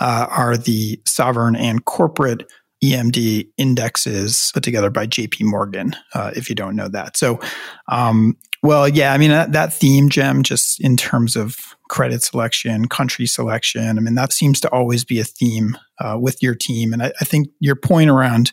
uh, 0.00 0.26
are 0.30 0.56
the 0.56 1.00
sovereign 1.04 1.54
and 1.54 1.84
corporate 1.84 2.50
EMD 2.82 3.48
indexes 3.56 4.50
put 4.54 4.62
together 4.62 4.90
by 4.90 5.06
JP 5.06 5.42
Morgan, 5.42 5.96
uh, 6.14 6.30
if 6.36 6.48
you 6.48 6.54
don't 6.54 6.76
know 6.76 6.88
that. 6.88 7.16
So, 7.16 7.40
um, 7.88 8.36
well, 8.62 8.88
yeah, 8.88 9.12
I 9.12 9.18
mean, 9.18 9.30
that, 9.30 9.52
that 9.52 9.72
theme, 9.72 10.10
Cem, 10.10 10.42
just 10.42 10.80
in 10.80 10.96
terms 10.96 11.36
of 11.36 11.56
credit 11.88 12.22
selection, 12.22 12.88
country 12.88 13.26
selection, 13.26 13.98
I 13.98 14.00
mean, 14.00 14.14
that 14.14 14.32
seems 14.32 14.60
to 14.60 14.70
always 14.70 15.04
be 15.04 15.20
a 15.20 15.24
theme 15.24 15.76
uh, 16.00 16.18
with 16.20 16.42
your 16.42 16.54
team. 16.54 16.92
And 16.92 17.02
I, 17.02 17.12
I 17.20 17.24
think 17.24 17.48
your 17.60 17.76
point 17.76 18.10
around 18.10 18.52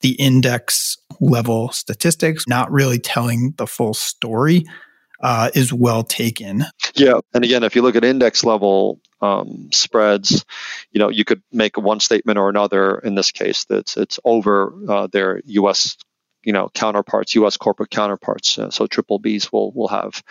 the 0.00 0.12
index 0.12 0.98
level 1.20 1.70
statistics, 1.72 2.44
not 2.46 2.70
really 2.70 2.98
telling 2.98 3.54
the 3.56 3.66
full 3.66 3.94
story, 3.94 4.64
uh, 5.20 5.50
is 5.54 5.72
well 5.72 6.02
taken. 6.02 6.64
Yeah, 6.94 7.20
and 7.32 7.44
again, 7.44 7.62
if 7.62 7.74
you 7.74 7.82
look 7.82 7.96
at 7.96 8.04
index 8.04 8.44
level 8.44 9.00
um, 9.20 9.68
spreads, 9.72 10.44
you 10.90 10.98
know, 10.98 11.08
you 11.08 11.24
could 11.24 11.42
make 11.52 11.78
one 11.78 12.00
statement 12.00 12.38
or 12.38 12.48
another. 12.48 12.98
In 12.98 13.14
this 13.14 13.30
case, 13.30 13.64
that 13.66 13.96
it's 13.96 14.20
over 14.24 14.74
uh, 14.88 15.06
their 15.10 15.40
U.S. 15.46 15.96
You 16.46 16.52
know, 16.52 16.70
counterparts, 16.72 17.34
U.S. 17.34 17.58
corporate 17.58 17.90
counterparts. 17.90 18.58
Uh, 18.58 18.70
so 18.70 18.86
triple 18.86 19.20
Bs 19.20 19.52
will 19.52 19.72
will 19.72 19.88
have, 19.88 20.22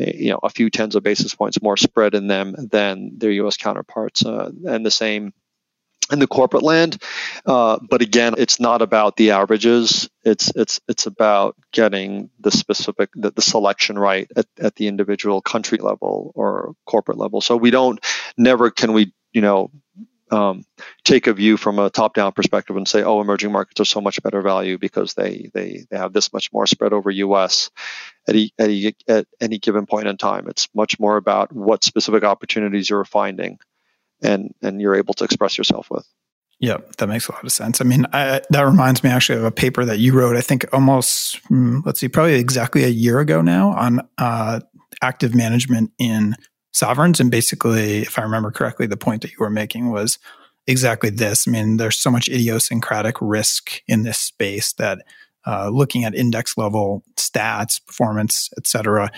eh, 0.00 0.12
you 0.16 0.30
know, 0.30 0.40
a 0.42 0.50
few 0.50 0.70
tens 0.70 0.96
of 0.96 1.04
basis 1.04 1.34
points 1.34 1.62
more 1.62 1.76
spread 1.76 2.14
in 2.14 2.26
them 2.26 2.56
than 2.58 3.12
their 3.18 3.30
U.S. 3.30 3.56
counterparts, 3.56 4.26
uh, 4.26 4.50
and 4.66 4.84
the 4.84 4.90
same 4.90 5.32
in 6.10 6.18
the 6.18 6.26
corporate 6.26 6.62
land. 6.62 7.02
Uh, 7.44 7.78
but 7.88 8.02
again, 8.02 8.34
it's 8.38 8.60
not 8.60 8.82
about 8.82 9.16
the 9.16 9.32
averages. 9.32 10.08
It's 10.24 10.50
it's 10.54 10.80
it's 10.88 11.06
about 11.06 11.56
getting 11.72 12.30
the 12.40 12.50
specific 12.50 13.10
the, 13.14 13.30
the 13.30 13.42
selection 13.42 13.98
right 13.98 14.28
at, 14.36 14.46
at 14.58 14.74
the 14.76 14.86
individual 14.88 15.40
country 15.40 15.78
level 15.78 16.32
or 16.34 16.74
corporate 16.86 17.18
level. 17.18 17.40
So 17.40 17.56
we 17.56 17.70
don't 17.70 18.00
never 18.36 18.70
can 18.70 18.92
we 18.92 19.12
you 19.32 19.40
know 19.40 19.70
um, 20.30 20.64
take 21.04 21.26
a 21.26 21.32
view 21.32 21.56
from 21.56 21.78
a 21.78 21.90
top-down 21.90 22.32
perspective 22.32 22.76
and 22.76 22.86
say, 22.86 23.02
"Oh, 23.02 23.20
emerging 23.20 23.52
markets 23.52 23.80
are 23.80 23.84
so 23.84 24.00
much 24.00 24.22
better 24.22 24.42
value 24.42 24.78
because 24.78 25.14
they 25.14 25.50
they, 25.54 25.86
they 25.90 25.96
have 25.96 26.12
this 26.12 26.32
much 26.32 26.52
more 26.52 26.66
spread 26.66 26.92
over 26.92 27.10
U.S." 27.10 27.70
At, 28.28 28.36
e, 28.36 28.52
at, 28.58 28.70
e, 28.70 28.94
at 29.08 29.26
any 29.40 29.58
given 29.58 29.86
point 29.86 30.06
in 30.06 30.16
time, 30.16 30.48
it's 30.48 30.68
much 30.74 31.00
more 31.00 31.16
about 31.16 31.52
what 31.52 31.84
specific 31.84 32.24
opportunities 32.24 32.90
you're 32.90 33.04
finding 33.04 33.58
and 34.22 34.54
and 34.62 34.80
you're 34.80 34.96
able 34.96 35.14
to 35.14 35.24
express 35.24 35.56
yourself 35.56 35.90
with. 35.90 36.06
Yeah, 36.60 36.78
that 36.98 37.06
makes 37.06 37.28
a 37.28 37.32
lot 37.32 37.44
of 37.44 37.52
sense. 37.52 37.80
I 37.80 37.84
mean, 37.84 38.04
I, 38.12 38.40
that 38.50 38.62
reminds 38.62 39.04
me 39.04 39.10
actually 39.10 39.38
of 39.38 39.44
a 39.44 39.52
paper 39.52 39.84
that 39.84 40.00
you 40.00 40.12
wrote. 40.12 40.34
I 40.36 40.40
think 40.40 40.66
almost 40.72 41.40
mm, 41.44 41.80
let's 41.86 42.00
see, 42.00 42.08
probably 42.08 42.34
exactly 42.34 42.82
a 42.84 42.88
year 42.88 43.20
ago 43.20 43.40
now 43.42 43.70
on 43.70 44.00
uh, 44.18 44.60
active 45.00 45.36
management 45.36 45.92
in 45.98 46.34
sovereigns. 46.78 47.20
And 47.20 47.30
basically, 47.30 48.02
if 48.02 48.18
I 48.18 48.22
remember 48.22 48.50
correctly, 48.50 48.86
the 48.86 48.96
point 48.96 49.22
that 49.22 49.32
you 49.32 49.38
were 49.40 49.50
making 49.50 49.90
was 49.90 50.18
exactly 50.66 51.10
this. 51.10 51.48
I 51.48 51.50
mean, 51.50 51.78
there's 51.78 51.98
so 51.98 52.10
much 52.10 52.28
idiosyncratic 52.28 53.16
risk 53.20 53.82
in 53.88 54.02
this 54.02 54.18
space 54.18 54.72
that 54.74 55.04
uh, 55.46 55.70
looking 55.70 56.04
at 56.04 56.14
index 56.14 56.56
level 56.56 57.02
stats, 57.16 57.84
performance, 57.84 58.50
et 58.56 58.66
cetera, 58.66 59.10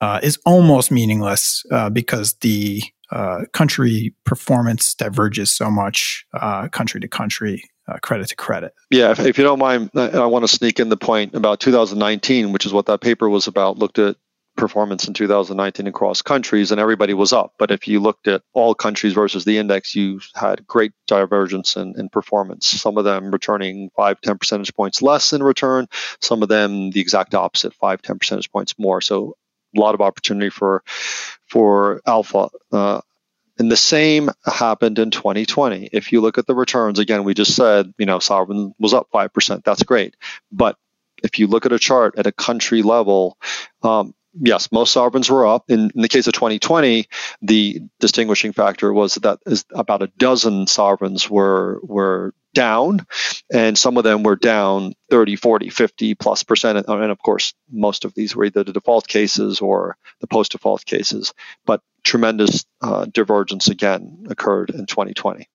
uh, 0.00 0.20
is 0.22 0.38
almost 0.46 0.90
meaningless 0.90 1.64
uh, 1.70 1.90
because 1.90 2.34
the 2.34 2.82
uh, 3.10 3.44
country 3.52 4.14
performance 4.24 4.94
diverges 4.94 5.52
so 5.52 5.70
much 5.70 6.24
uh, 6.34 6.68
country 6.68 7.00
to 7.00 7.08
country, 7.08 7.62
uh, 7.88 7.98
credit 7.98 8.28
to 8.28 8.36
credit. 8.36 8.72
Yeah, 8.90 9.10
if, 9.10 9.20
if, 9.20 9.38
you 9.38 9.44
don't 9.44 9.58
mind, 9.58 9.90
I 9.94 10.26
want 10.26 10.44
to 10.44 10.48
sneak 10.48 10.80
in 10.80 10.88
the 10.88 10.96
point 10.96 11.34
about 11.34 11.60
2019, 11.60 12.52
which 12.52 12.64
is 12.64 12.72
what 12.72 12.86
that 12.86 13.00
paper 13.00 13.28
was 13.28 13.48
about. 13.48 13.78
Looked 13.78 13.98
at 13.98 14.16
performance 14.56 15.08
in 15.08 15.14
2019 15.14 15.86
across 15.86 16.22
countries, 16.22 16.70
and 16.70 16.80
everybody 16.80 17.14
was 17.14 17.32
up. 17.32 17.54
But 17.58 17.70
if 17.70 17.88
you 17.88 18.00
looked 18.00 18.28
at 18.28 18.42
all 18.52 18.74
countries 18.74 19.12
versus 19.12 19.44
the 19.44 19.58
index, 19.58 19.94
you 19.94 20.20
had 20.34 20.66
great 20.66 20.92
divergence 21.06 21.76
in, 21.76 21.94
in 21.98 22.08
performance. 22.08 22.66
Some 22.66 22.98
of 22.98 23.04
them 23.04 23.30
returning 23.30 23.90
5, 23.96 24.20
10 24.20 24.38
percentage 24.38 24.74
points 24.74 25.02
less 25.02 25.32
in 25.32 25.42
return, 25.42 25.88
some 26.20 26.42
of 26.42 26.48
them 26.48 26.90
the 26.90 27.00
exact 27.00 27.34
opposite, 27.34 27.74
5, 27.74 28.02
10 28.02 28.18
percentage 28.18 28.50
points 28.50 28.78
more. 28.78 29.00
So 29.00 29.36
a 29.76 29.80
lot 29.80 29.94
of 29.94 30.00
opportunity 30.00 30.50
for 30.50 30.82
for 31.46 32.00
alpha. 32.06 32.48
Uh, 32.70 33.00
and 33.58 33.70
the 33.70 33.76
same 33.76 34.30
happened 34.46 34.98
in 34.98 35.10
2020. 35.10 35.90
If 35.92 36.12
you 36.12 36.20
look 36.20 36.38
at 36.38 36.46
the 36.46 36.54
returns, 36.54 36.98
again, 36.98 37.24
we 37.24 37.34
just 37.34 37.54
said, 37.54 37.92
you 37.98 38.06
know, 38.06 38.18
sovereign 38.18 38.74
was 38.78 38.94
up 38.94 39.08
5%. 39.12 39.62
That's 39.62 39.82
great. 39.82 40.16
But 40.50 40.76
if 41.22 41.38
you 41.38 41.46
look 41.46 41.66
at 41.66 41.72
a 41.72 41.78
chart 41.78 42.14
at 42.18 42.26
a 42.26 42.32
country 42.32 42.82
level, 42.82 43.38
um, 43.82 44.14
yes, 44.34 44.70
most 44.72 44.92
sovereigns 44.92 45.30
were 45.30 45.46
up. 45.46 45.70
In, 45.70 45.90
in, 45.94 46.02
the 46.02 46.08
case 46.08 46.26
of 46.26 46.34
2020, 46.34 47.08
the 47.42 47.80
distinguishing 48.00 48.52
factor 48.52 48.92
was 48.92 49.16
that 49.16 49.38
is 49.46 49.64
about 49.72 50.02
a 50.02 50.12
dozen 50.18 50.66
sovereigns 50.66 51.28
were 51.28 51.80
were 51.82 52.34
down, 52.54 53.06
and 53.52 53.78
some 53.78 53.96
of 53.96 54.04
them 54.04 54.22
were 54.22 54.36
down 54.36 54.94
30, 55.10 55.36
40, 55.36 55.70
50 55.70 56.14
plus 56.14 56.42
percent. 56.42 56.84
And 56.86 57.10
of 57.10 57.18
course, 57.18 57.54
most 57.70 58.04
of 58.04 58.14
these 58.14 58.36
were 58.36 58.44
either 58.44 58.64
the 58.64 58.72
default 58.72 59.08
cases 59.08 59.60
or 59.60 59.96
the 60.20 60.26
post 60.26 60.52
default 60.52 60.84
cases. 60.84 61.32
But 61.64 61.80
tremendous 62.04 62.64
uh, 62.80 63.06
divergence 63.06 63.68
again 63.68 64.26
occurred 64.28 64.70
in 64.70 64.86
2020. 64.86 65.48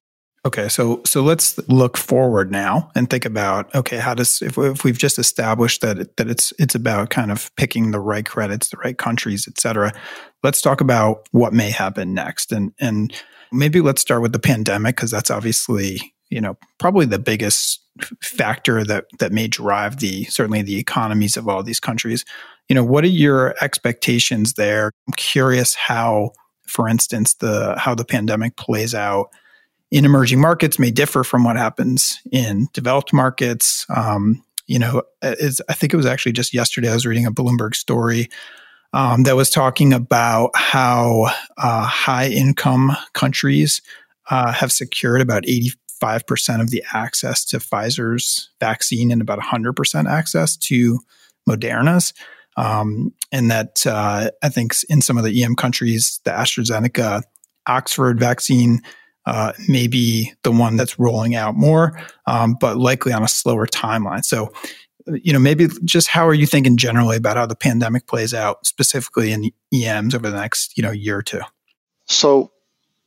Okay, 0.46 0.68
so 0.68 1.02
so 1.04 1.22
let's 1.22 1.58
look 1.68 1.96
forward 1.96 2.50
now 2.52 2.90
and 2.94 3.10
think 3.10 3.24
about 3.24 3.74
okay, 3.74 3.98
how 3.98 4.14
does 4.14 4.40
if, 4.40 4.56
if 4.56 4.84
we've 4.84 4.98
just 4.98 5.18
established 5.18 5.80
that 5.80 5.98
it, 5.98 6.16
that 6.16 6.28
it's 6.28 6.52
it's 6.58 6.74
about 6.74 7.10
kind 7.10 7.32
of 7.32 7.54
picking 7.56 7.90
the 7.90 8.00
right 8.00 8.24
credits, 8.24 8.68
the 8.68 8.76
right 8.78 8.96
countries, 8.96 9.48
et 9.48 9.58
cetera. 9.58 9.92
Let's 10.44 10.62
talk 10.62 10.80
about 10.80 11.28
what 11.32 11.52
may 11.52 11.70
happen 11.70 12.14
next, 12.14 12.52
and 12.52 12.72
and 12.78 13.12
maybe 13.50 13.80
let's 13.80 14.00
start 14.00 14.22
with 14.22 14.32
the 14.32 14.38
pandemic 14.38 14.94
because 14.96 15.10
that's 15.10 15.30
obviously 15.30 16.00
you 16.30 16.40
know 16.40 16.56
probably 16.78 17.06
the 17.06 17.18
biggest 17.18 17.80
factor 18.22 18.84
that 18.84 19.06
that 19.18 19.32
may 19.32 19.48
drive 19.48 19.98
the 19.98 20.24
certainly 20.24 20.62
the 20.62 20.78
economies 20.78 21.36
of 21.36 21.48
all 21.48 21.64
these 21.64 21.80
countries. 21.80 22.24
You 22.68 22.76
know, 22.76 22.84
what 22.84 23.02
are 23.02 23.08
your 23.08 23.56
expectations 23.60 24.52
there? 24.52 24.92
I'm 25.08 25.14
curious 25.16 25.74
how, 25.74 26.30
for 26.66 26.88
instance, 26.88 27.34
the 27.34 27.74
how 27.76 27.96
the 27.96 28.04
pandemic 28.04 28.56
plays 28.56 28.94
out 28.94 29.30
in 29.90 30.04
emerging 30.04 30.40
markets 30.40 30.78
may 30.78 30.90
differ 30.90 31.24
from 31.24 31.44
what 31.44 31.56
happens 31.56 32.18
in 32.30 32.68
developed 32.72 33.12
markets. 33.12 33.86
Um, 33.94 34.44
you 34.66 34.78
know, 34.78 35.02
I 35.22 35.34
think 35.34 35.94
it 35.94 35.96
was 35.96 36.06
actually 36.06 36.32
just 36.32 36.52
yesterday 36.52 36.90
I 36.90 36.94
was 36.94 37.06
reading 37.06 37.26
a 37.26 37.32
Bloomberg 37.32 37.74
story 37.74 38.28
um, 38.92 39.22
that 39.22 39.36
was 39.36 39.50
talking 39.50 39.92
about 39.92 40.50
how 40.54 41.28
uh, 41.56 41.86
high 41.86 42.28
income 42.28 42.96
countries 43.14 43.80
uh, 44.30 44.52
have 44.52 44.72
secured 44.72 45.22
about 45.22 45.44
85% 45.44 46.60
of 46.60 46.70
the 46.70 46.82
access 46.92 47.44
to 47.46 47.58
Pfizer's 47.58 48.50
vaccine 48.60 49.10
and 49.10 49.22
about 49.22 49.38
100% 49.38 50.08
access 50.08 50.56
to 50.56 51.00
Moderna's. 51.48 52.12
Um, 52.58 53.14
and 53.32 53.50
that 53.50 53.86
uh, 53.86 54.30
I 54.42 54.48
think 54.48 54.72
in 54.88 55.00
some 55.00 55.16
of 55.16 55.24
the 55.24 55.42
EM 55.42 55.54
countries, 55.54 56.20
the 56.24 56.30
AstraZeneca 56.30 57.22
Oxford 57.66 58.18
vaccine 58.18 58.80
uh, 59.28 59.52
maybe 59.68 60.32
the 60.42 60.50
one 60.50 60.76
that's 60.76 60.98
rolling 60.98 61.34
out 61.34 61.54
more, 61.54 62.00
um, 62.26 62.56
but 62.58 62.78
likely 62.78 63.12
on 63.12 63.22
a 63.22 63.28
slower 63.28 63.66
timeline. 63.66 64.24
So, 64.24 64.50
you 65.06 65.34
know, 65.34 65.38
maybe 65.38 65.68
just 65.84 66.08
how 66.08 66.26
are 66.26 66.34
you 66.34 66.46
thinking 66.46 66.78
generally 66.78 67.18
about 67.18 67.36
how 67.36 67.44
the 67.44 67.54
pandemic 67.54 68.06
plays 68.06 68.32
out, 68.32 68.66
specifically 68.66 69.32
in 69.32 69.50
EMs 69.72 70.14
over 70.14 70.30
the 70.30 70.40
next, 70.40 70.78
you 70.78 70.82
know, 70.82 70.90
year 70.90 71.18
or 71.18 71.22
two? 71.22 71.42
So, 72.06 72.52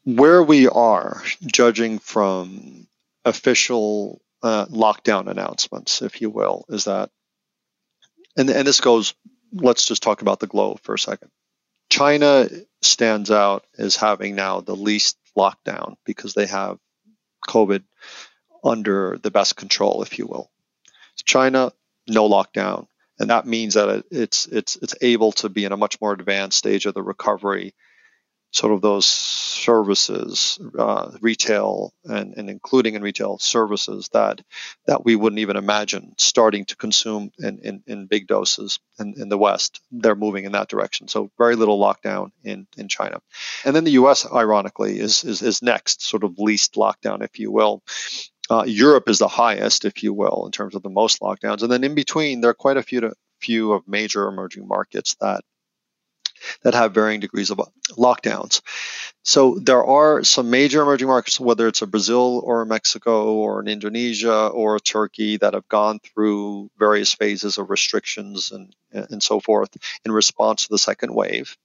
where 0.04 0.44
we 0.44 0.68
are, 0.68 1.24
judging 1.48 1.98
from 1.98 2.88
official 3.26 4.22
uh, 4.44 4.68
lockdown 4.68 5.28
announcements, 5.28 6.04
if 6.04 6.22
you 6.22 6.30
will, 6.30 6.66
is 6.70 6.84
that, 6.84 7.10
and, 8.38 8.48
and 8.50 8.68
this 8.68 8.80
goes, 8.80 9.16
let's 9.52 9.86
just 9.86 10.04
talk 10.04 10.22
about 10.22 10.40
the 10.40 10.48
globe 10.48 10.80
for 10.82 10.94
a 10.94 11.00
second. 11.00 11.32
China 11.90 12.48
stands 12.84 13.32
out 13.32 13.66
as 13.78 13.96
having 13.96 14.36
now 14.36 14.62
the 14.62 14.76
least 14.76 15.18
lockdown 15.38 15.96
because 16.06 16.34
they 16.34 16.46
have 16.46 16.78
COVID 17.48 17.84
under 18.64 19.18
the 19.22 19.32
best 19.32 19.56
control, 19.56 20.04
if 20.04 20.20
you 20.20 20.28
will. 20.28 20.52
China, 21.24 21.72
no 22.08 22.28
lockdown, 22.28 22.88
and 23.20 23.30
that 23.30 23.46
means 23.46 23.76
that 23.76 24.06
it's 24.12 24.48
it's 24.48 24.76
it's 24.78 24.96
able 25.02 25.32
to 25.34 25.50
be 25.50 25.66
in 25.66 25.72
a 25.72 25.78
much 25.78 26.02
more 26.02 26.14
advanced 26.14 26.58
stage 26.58 26.86
of 26.86 26.94
the 26.94 27.04
recovery 27.04 27.74
sort 28.52 28.74
of 28.74 28.82
those 28.82 29.06
services, 29.06 30.60
uh, 30.78 31.12
retail, 31.22 31.94
and, 32.04 32.34
and 32.36 32.50
including 32.50 32.96
in 32.96 33.02
retail 33.02 33.38
services 33.38 34.10
that 34.14 34.42
that 34.88 35.06
we 35.06 35.16
wouldn't 35.16 35.40
even 35.40 35.56
imagine 35.56 36.14
starting 36.18 36.66
to 36.66 36.76
consume 36.76 37.32
in, 37.40 37.60
in, 37.60 37.84
in 37.88 38.06
big 38.08 38.28
doses 38.28 38.80
in, 39.00 39.14
in 39.18 39.30
the 39.30 39.38
West. 39.38 39.82
They're 39.92 40.16
moving 40.16 40.46
in 40.46 40.52
that 40.52 40.68
direction. 40.68 41.08
So 41.08 41.32
very 41.38 41.56
little 41.56 41.80
lockdown 41.80 42.32
in, 42.44 42.68
in 42.78 42.88
China. 42.88 43.22
And 43.64 43.76
then 43.76 43.86
the 43.86 43.92
US, 43.92 44.26
ironically, 44.32 45.00
is, 45.00 45.24
is, 45.24 45.42
is 45.42 45.62
next, 45.62 46.02
sort 46.02 46.24
of 46.24 46.38
least 46.38 46.76
lockdown, 46.76 47.24
if 47.24 47.40
you 47.40 47.52
will. 47.52 47.82
Uh, 48.50 48.64
Europe 48.68 49.08
is 49.08 49.20
the 49.20 49.28
highest, 49.30 49.86
if 49.86 50.04
you 50.04 50.14
will, 50.14 50.46
in 50.46 50.52
terms 50.52 50.76
of 50.76 50.84
the 50.84 50.90
most 50.90 51.22
lockdowns. 51.22 51.62
And 51.62 51.72
then 51.72 51.84
in 51.84 51.96
between, 51.96 52.42
there 52.42 52.52
are 52.52 52.56
quite 52.56 52.78
a 52.78 52.84
few 52.84 53.02
to, 53.02 53.14
few 53.40 53.74
of 53.74 53.88
major 53.88 54.28
emerging 54.28 54.68
markets 54.68 55.16
that 55.22 55.44
that 56.64 56.74
have 56.74 56.94
varying 56.94 57.20
degrees 57.20 57.52
of 57.52 57.60
lockdowns. 57.92 58.62
So 59.24 59.60
there 59.60 59.84
are 59.84 60.24
some 60.24 60.50
major 60.50 60.82
emerging 60.82 61.08
markets, 61.08 61.40
whether 61.40 61.68
it's 61.68 61.82
a 61.82 61.88
Brazil 61.88 62.42
or 62.44 62.62
a 62.62 62.66
Mexico 62.66 63.34
or 63.34 63.60
an 63.60 63.68
Indonesia 63.68 64.48
or 64.48 64.76
a 64.76 64.80
Turkey, 64.80 65.38
that 65.38 65.54
have 65.54 65.68
gone 65.68 66.00
through 66.00 66.70
various 66.78 67.14
phases 67.14 67.58
of 67.58 67.70
restrictions 67.70 68.52
and, 68.52 68.76
and 68.92 69.22
so 69.22 69.40
forth 69.40 69.76
in 70.06 70.12
response 70.12 70.64
to 70.64 70.70
the 70.70 70.78
second 70.78 71.14
wave. 71.14 71.56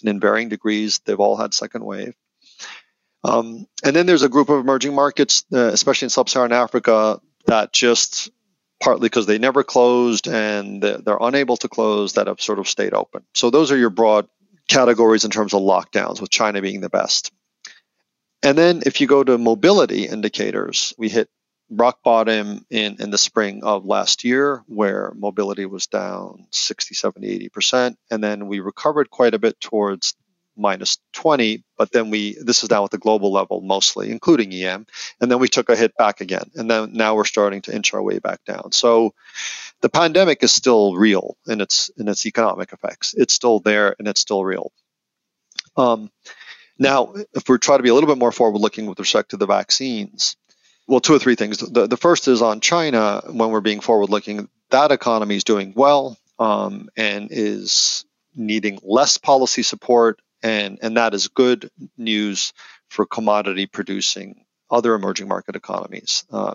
And 0.00 0.08
in 0.08 0.20
varying 0.20 0.48
degrees, 0.48 1.00
they've 1.04 1.18
all 1.18 1.36
had 1.36 1.52
second 1.52 1.84
wave. 1.84 2.14
Um, 3.24 3.66
and 3.84 3.94
then 3.94 4.06
there's 4.06 4.22
a 4.22 4.28
group 4.28 4.48
of 4.48 4.60
emerging 4.60 4.94
markets, 4.94 5.44
uh, 5.52 5.66
especially 5.66 6.06
in 6.06 6.10
sub-Saharan 6.10 6.52
Africa, 6.52 7.20
that 7.46 7.72
just 7.72 8.30
partly 8.82 9.06
because 9.06 9.26
they 9.26 9.38
never 9.38 9.62
closed 9.62 10.26
and 10.26 10.82
they're 10.82 11.18
unable 11.20 11.56
to 11.56 11.68
close 11.68 12.14
that 12.14 12.26
have 12.26 12.40
sort 12.40 12.58
of 12.58 12.68
stayed 12.68 12.94
open. 12.94 13.22
So 13.32 13.50
those 13.50 13.70
are 13.70 13.76
your 13.76 13.90
broad 13.90 14.28
categories 14.68 15.24
in 15.24 15.30
terms 15.30 15.54
of 15.54 15.62
lockdowns, 15.62 16.20
with 16.20 16.30
China 16.30 16.60
being 16.60 16.80
the 16.80 16.90
best. 16.90 17.32
And 18.42 18.58
then 18.58 18.82
if 18.84 19.00
you 19.00 19.06
go 19.06 19.22
to 19.22 19.38
mobility 19.38 20.06
indicators, 20.06 20.94
we 20.98 21.08
hit 21.08 21.28
rock 21.70 22.02
bottom 22.02 22.66
in, 22.70 22.96
in 23.00 23.10
the 23.10 23.18
spring 23.18 23.62
of 23.62 23.86
last 23.86 24.24
year 24.24 24.64
where 24.66 25.12
mobility 25.14 25.64
was 25.64 25.86
down 25.86 26.46
60, 26.50 26.94
70, 26.94 27.48
80%. 27.50 27.96
And 28.10 28.22
then 28.22 28.48
we 28.48 28.58
recovered 28.58 29.10
quite 29.10 29.34
a 29.34 29.38
bit 29.38 29.60
towards 29.60 30.14
minus 30.56 30.98
20, 31.12 31.64
but 31.76 31.92
then 31.92 32.10
we, 32.10 32.36
this 32.40 32.62
is 32.62 32.70
now 32.70 32.84
at 32.84 32.90
the 32.90 32.98
global 32.98 33.32
level 33.32 33.60
mostly, 33.60 34.10
including 34.10 34.52
EM, 34.52 34.86
and 35.20 35.30
then 35.30 35.38
we 35.38 35.48
took 35.48 35.68
a 35.68 35.76
hit 35.76 35.96
back 35.96 36.20
again. 36.20 36.50
And 36.54 36.70
then 36.70 36.92
now 36.92 37.14
we're 37.14 37.24
starting 37.24 37.62
to 37.62 37.74
inch 37.74 37.94
our 37.94 38.02
way 38.02 38.18
back 38.18 38.44
down. 38.44 38.72
So 38.72 39.14
the 39.80 39.88
pandemic 39.88 40.42
is 40.42 40.52
still 40.52 40.94
real 40.94 41.36
in 41.46 41.60
its, 41.60 41.90
in 41.96 42.08
its 42.08 42.26
economic 42.26 42.72
effects. 42.72 43.14
It's 43.16 43.34
still 43.34 43.60
there 43.60 43.94
and 43.98 44.08
it's 44.08 44.20
still 44.20 44.44
real. 44.44 44.72
Um, 45.76 46.10
now, 46.78 47.14
if 47.34 47.48
we 47.48 47.58
try 47.58 47.76
to 47.76 47.82
be 47.82 47.88
a 47.88 47.94
little 47.94 48.08
bit 48.08 48.18
more 48.18 48.32
forward 48.32 48.58
looking 48.58 48.86
with 48.86 48.98
respect 48.98 49.30
to 49.30 49.36
the 49.36 49.46
vaccines, 49.46 50.36
well, 50.86 51.00
two 51.00 51.14
or 51.14 51.18
three 51.18 51.36
things. 51.36 51.58
The, 51.58 51.86
the 51.86 51.96
first 51.96 52.28
is 52.28 52.42
on 52.42 52.60
China, 52.60 53.22
when 53.30 53.50
we're 53.50 53.60
being 53.60 53.80
forward 53.80 54.10
looking, 54.10 54.48
that 54.70 54.90
economy 54.90 55.36
is 55.36 55.44
doing 55.44 55.72
well 55.76 56.18
um, 56.38 56.88
and 56.96 57.28
is 57.30 58.04
needing 58.34 58.78
less 58.82 59.18
policy 59.18 59.62
support 59.62 60.20
and 60.42 60.78
and 60.82 60.96
that 60.96 61.14
is 61.14 61.28
good 61.28 61.70
news 61.96 62.52
for 62.90 63.06
commodity 63.06 63.66
producing 63.66 64.44
other 64.70 64.94
emerging 64.94 65.28
market 65.28 65.56
economies. 65.56 66.24
Uh, 66.30 66.54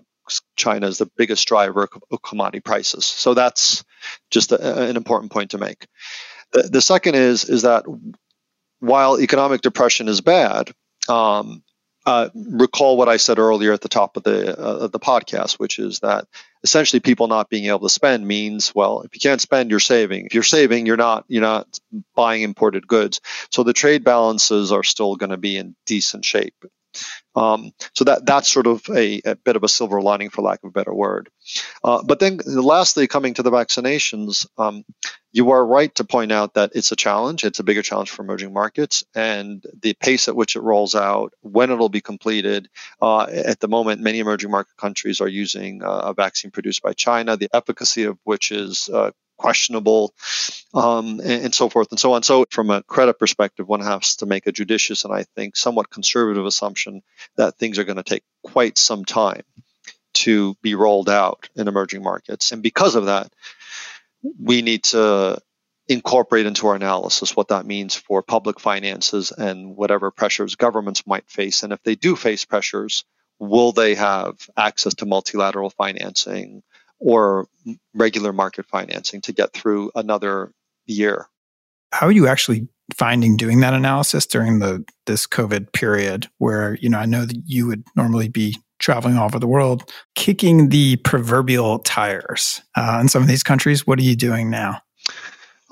China 0.55 0.87
is 0.87 0.97
the 0.97 1.09
biggest 1.17 1.47
driver 1.47 1.87
of 2.11 2.21
commodity 2.21 2.59
prices, 2.59 3.05
so 3.05 3.33
that's 3.33 3.83
just 4.29 4.51
a, 4.51 4.89
an 4.89 4.97
important 4.97 5.31
point 5.31 5.51
to 5.51 5.57
make. 5.57 5.87
The, 6.51 6.63
the 6.63 6.81
second 6.81 7.15
is 7.15 7.45
is 7.45 7.61
that 7.61 7.85
while 8.79 9.19
economic 9.19 9.61
depression 9.61 10.07
is 10.07 10.21
bad, 10.21 10.71
um, 11.09 11.63
uh, 12.07 12.29
recall 12.33 12.95
what 12.95 13.09
I 13.09 13.17
said 13.17 13.37
earlier 13.37 13.73
at 13.73 13.81
the 13.81 13.89
top 13.89 14.15
of 14.15 14.23
the 14.23 14.57
uh, 14.57 14.85
of 14.85 14.93
the 14.93 14.99
podcast, 14.99 15.59
which 15.59 15.77
is 15.77 15.99
that 15.99 16.25
essentially 16.63 17.01
people 17.01 17.27
not 17.27 17.49
being 17.49 17.65
able 17.65 17.81
to 17.81 17.89
spend 17.89 18.25
means 18.25 18.73
well, 18.73 19.01
if 19.01 19.13
you 19.13 19.19
can't 19.19 19.41
spend, 19.41 19.69
you're 19.69 19.81
saving. 19.81 20.25
If 20.25 20.33
you're 20.33 20.43
saving, 20.43 20.85
you're 20.85 20.95
not 20.95 21.25
you're 21.27 21.41
not 21.41 21.67
buying 22.15 22.43
imported 22.43 22.87
goods. 22.87 23.19
So 23.51 23.63
the 23.63 23.73
trade 23.73 24.05
balances 24.05 24.71
are 24.71 24.83
still 24.83 25.17
going 25.17 25.31
to 25.31 25.37
be 25.37 25.57
in 25.57 25.75
decent 25.85 26.23
shape. 26.23 26.55
Um, 27.35 27.71
so 27.93 28.05
that 28.05 28.25
that's 28.25 28.49
sort 28.49 28.65
of 28.65 28.81
a, 28.89 29.21
a, 29.23 29.35
bit 29.35 29.55
of 29.55 29.63
a 29.63 29.69
silver 29.69 30.01
lining, 30.01 30.29
for 30.29 30.41
lack 30.41 30.63
of 30.63 30.69
a 30.69 30.71
better 30.71 30.93
word. 30.93 31.29
Uh, 31.83 32.01
but 32.03 32.19
then, 32.19 32.39
lastly, 32.45 33.07
coming 33.07 33.35
to 33.35 33.43
the 33.43 33.51
vaccinations, 33.51 34.47
um, 34.57 34.83
you 35.31 35.51
are 35.51 35.63
right 35.63 35.93
to 35.95 36.03
point 36.03 36.31
out 36.31 36.55
that 36.55 36.71
it's 36.73 36.91
a 36.91 36.95
challenge. 36.95 37.43
It's 37.43 37.59
a 37.59 37.63
bigger 37.63 37.83
challenge 37.83 38.09
for 38.09 38.23
emerging 38.23 38.53
markets, 38.53 39.03
and 39.13 39.63
the 39.81 39.93
pace 39.93 40.27
at 40.27 40.35
which 40.35 40.55
it 40.55 40.61
rolls 40.61 40.95
out, 40.95 41.33
when 41.41 41.69
it'll 41.69 41.89
be 41.89 42.01
completed. 42.01 42.69
Uh, 42.99 43.27
at 43.29 43.59
the 43.59 43.67
moment, 43.67 44.01
many 44.01 44.19
emerging 44.19 44.49
market 44.49 44.75
countries 44.77 45.21
are 45.21 45.27
using 45.27 45.83
uh, 45.83 45.89
a 46.05 46.13
vaccine 46.15 46.49
produced 46.49 46.81
by 46.81 46.93
China, 46.93 47.37
the 47.37 47.49
efficacy 47.53 48.05
of 48.05 48.17
which 48.23 48.51
is 48.51 48.89
uh, 48.91 49.11
questionable, 49.37 50.13
um, 50.73 51.19
and, 51.19 51.45
and, 51.45 51.55
so 51.55 51.69
forth 51.69 51.87
and 51.91 51.99
so 51.99 52.13
on. 52.13 52.23
So, 52.23 52.45
from 52.49 52.69
a 52.69 52.83
credit 52.83 53.19
perspective, 53.19 53.67
one 53.67 53.81
has 53.81 54.17
to 54.17 54.25
make 54.25 54.47
a 54.47 54.51
judicious 54.51 55.05
and 55.05 55.13
I 55.13 55.23
think 55.35 55.55
somewhat 55.55 55.89
conservative 55.89 56.45
assumption 56.45 57.01
that 57.37 57.57
things 57.57 57.79
are 57.79 57.83
going 57.83 57.97
to 57.97 58.03
take 58.03 58.23
quite 58.43 58.77
some 58.77 59.05
time 59.05 59.43
to 60.13 60.55
be 60.61 60.75
rolled 60.75 61.09
out 61.09 61.49
in 61.55 61.67
emerging 61.67 62.03
markets. 62.03 62.51
And 62.51 62.63
because 62.63 62.95
of 62.95 63.05
that, 63.05 63.31
we 64.41 64.61
need 64.61 64.83
to 64.85 65.39
incorporate 65.87 66.45
into 66.45 66.67
our 66.67 66.75
analysis 66.75 67.35
what 67.35 67.49
that 67.49 67.65
means 67.65 67.95
for 67.95 68.21
public 68.21 68.59
finances 68.59 69.31
and 69.31 69.75
whatever 69.75 70.11
pressures 70.11 70.55
governments 70.55 71.07
might 71.07 71.29
face. 71.29 71.63
And 71.63 71.71
if 71.71 71.81
they 71.83 71.95
do 71.95 72.15
face 72.15 72.45
pressures, 72.45 73.05
will 73.39 73.71
they 73.71 73.95
have 73.95 74.35
access 74.57 74.95
to 74.95 75.05
multilateral 75.05 75.69
financing? 75.69 76.63
Or 76.99 77.47
regular 77.93 78.33
market 78.33 78.65
financing 78.65 79.21
to 79.21 79.33
get 79.33 79.53
through 79.53 79.91
another 79.95 80.51
year. 80.85 81.27
How 81.91 82.07
are 82.07 82.11
you 82.11 82.27
actually 82.27 82.67
finding 82.95 83.37
doing 83.37 83.59
that 83.59 83.73
analysis 83.73 84.25
during 84.25 84.59
the 84.59 84.83
this 85.05 85.27
COVID 85.27 85.73
period 85.73 86.27
where, 86.37 86.75
you 86.75 86.89
know, 86.89 86.99
I 86.99 87.05
know 87.05 87.25
that 87.25 87.37
you 87.45 87.67
would 87.67 87.83
normally 87.95 88.29
be 88.29 88.57
traveling 88.79 89.17
all 89.17 89.25
over 89.25 89.39
the 89.39 89.47
world, 89.47 89.91
kicking 90.15 90.69
the 90.69 90.97
proverbial 90.97 91.79
tires 91.79 92.61
uh, 92.75 92.99
in 93.01 93.09
some 93.09 93.21
of 93.21 93.27
these 93.27 93.43
countries. 93.43 93.87
What 93.87 93.99
are 93.99 94.03
you 94.03 94.15
doing 94.15 94.49
now? 94.49 94.81